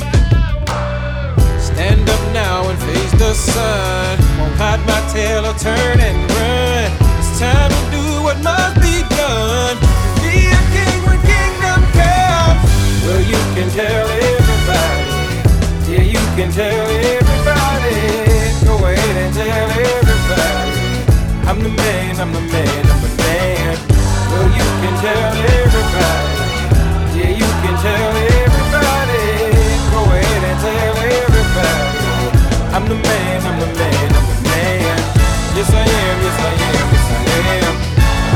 Stand 1.60 2.08
up 2.08 2.22
now 2.32 2.64
and 2.72 2.78
face 2.88 3.12
the 3.20 3.36
sun. 3.36 4.16
Won't 4.40 4.56
hide 4.56 4.80
my 4.88 4.96
tail 5.12 5.44
or 5.44 5.52
turn 5.60 6.00
and 6.00 6.16
run. 6.32 6.88
It's 7.20 7.36
time 7.36 7.68
to 7.68 7.82
do 7.92 8.00
what 8.24 8.40
must 8.40 8.80
be 8.80 9.04
done. 9.12 9.76
Be 10.24 10.48
a 10.48 10.60
king 10.72 11.04
when 11.04 11.20
kingdom 11.20 11.84
comes. 11.92 12.64
Well, 13.04 13.20
you 13.20 13.36
can 13.52 13.68
tell 13.76 14.08
everybody. 14.08 15.04
Yeah, 15.84 16.00
you 16.00 16.24
can 16.32 16.48
tell 16.48 16.86
everybody. 17.12 18.00
Go 18.64 18.72
ahead 18.88 19.16
and 19.20 19.32
tell 19.36 19.68
everybody. 19.84 20.80
I'm 21.44 21.60
the 21.60 21.68
man, 21.76 22.16
I'm 22.16 22.32
the 22.32 22.40
man, 22.40 22.82
I'm 22.88 23.00
the 23.04 23.12
man. 23.20 23.95
You 24.36 24.66
can 24.82 24.94
tell 25.00 25.22
everybody. 25.56 26.30
Yeah, 27.16 27.30
you 27.40 27.48
can 27.62 27.76
tell 27.80 28.12
everybody. 28.36 29.24
Go 29.92 30.00
ahead 30.12 30.42
and 30.50 30.58
tell 30.60 30.96
everybody. 31.16 31.96
I'm 32.74 32.84
the 32.88 32.96
man, 32.96 33.40
I'm 33.48 33.56
the 33.60 33.66
man, 33.78 34.08
I'm 34.12 34.26
the 34.28 34.36
man. 34.44 34.98
Yes, 35.56 35.70
I 35.72 35.80
am, 35.80 36.16
yes, 36.20 36.38
I 36.38 36.52
am, 36.68 36.86
yes, 36.92 37.08
I 37.08 37.20
am. 37.56 37.74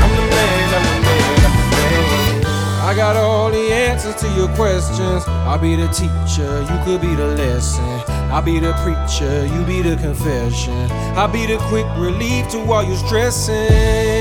I'm 0.02 0.12
the 0.16 0.24
man, 0.32 0.68
I'm 0.76 0.84
the 0.88 0.96
man, 1.04 1.36
I'm 1.44 1.54
the 1.58 1.64
man. 1.76 2.80
I 2.80 2.94
got 2.96 3.16
all 3.16 3.50
the 3.50 3.72
answers 3.72 4.14
to 4.22 4.28
your 4.30 4.48
questions. 4.56 5.24
I'll 5.28 5.58
be 5.58 5.76
the 5.76 5.88
teacher, 5.88 6.62
you 6.62 6.84
could 6.84 7.00
be 7.02 7.14
the 7.14 7.26
lesson. 7.36 7.84
I'll 8.32 8.42
be 8.42 8.58
the 8.58 8.72
preacher, 8.84 9.46
you 9.46 9.64
be 9.64 9.82
the 9.82 9.96
confession. 9.96 10.90
I'll 11.18 11.28
be 11.28 11.44
the 11.46 11.58
quick 11.68 11.86
relief 11.98 12.48
to 12.50 12.58
all 12.72 12.82
your 12.82 12.96
stressing. 12.96 14.19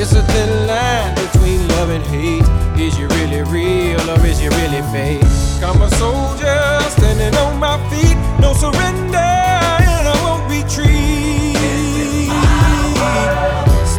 It's 0.00 0.12
a 0.12 0.22
thin 0.22 0.68
line 0.68 1.12
between 1.16 1.66
love 1.70 1.90
and 1.90 2.04
hate. 2.04 2.46
Is 2.80 2.96
you 2.96 3.08
really 3.18 3.42
real 3.42 4.00
or 4.08 4.24
is 4.24 4.40
you 4.40 4.48
really 4.50 4.80
fake? 4.92 5.24
I'm 5.60 5.82
a 5.82 5.90
soldier 5.96 6.78
standing 6.94 7.34
on 7.40 7.58
my 7.58 7.76
feet, 7.90 8.16
no 8.38 8.52
surrender, 8.52 9.18
and 9.18 10.06
I 10.06 10.14
won't 10.22 10.46
retreat. 10.48 11.58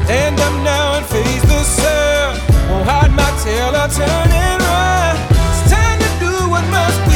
Stand 0.07 0.39
up 0.39 0.55
now 0.63 0.95
and 0.95 1.05
face 1.05 1.41
the 1.41 1.63
sun. 1.63 2.39
Won't 2.71 2.88
hide 2.88 3.11
my 3.11 3.30
tail 3.43 3.76
or 3.76 3.89
turn 3.91 4.31
and 4.31 4.61
run. 4.71 5.17
It's 5.51 5.69
time 5.69 5.99
to 5.99 6.11
do 6.23 6.31
what 6.49 6.63
must 6.71 7.09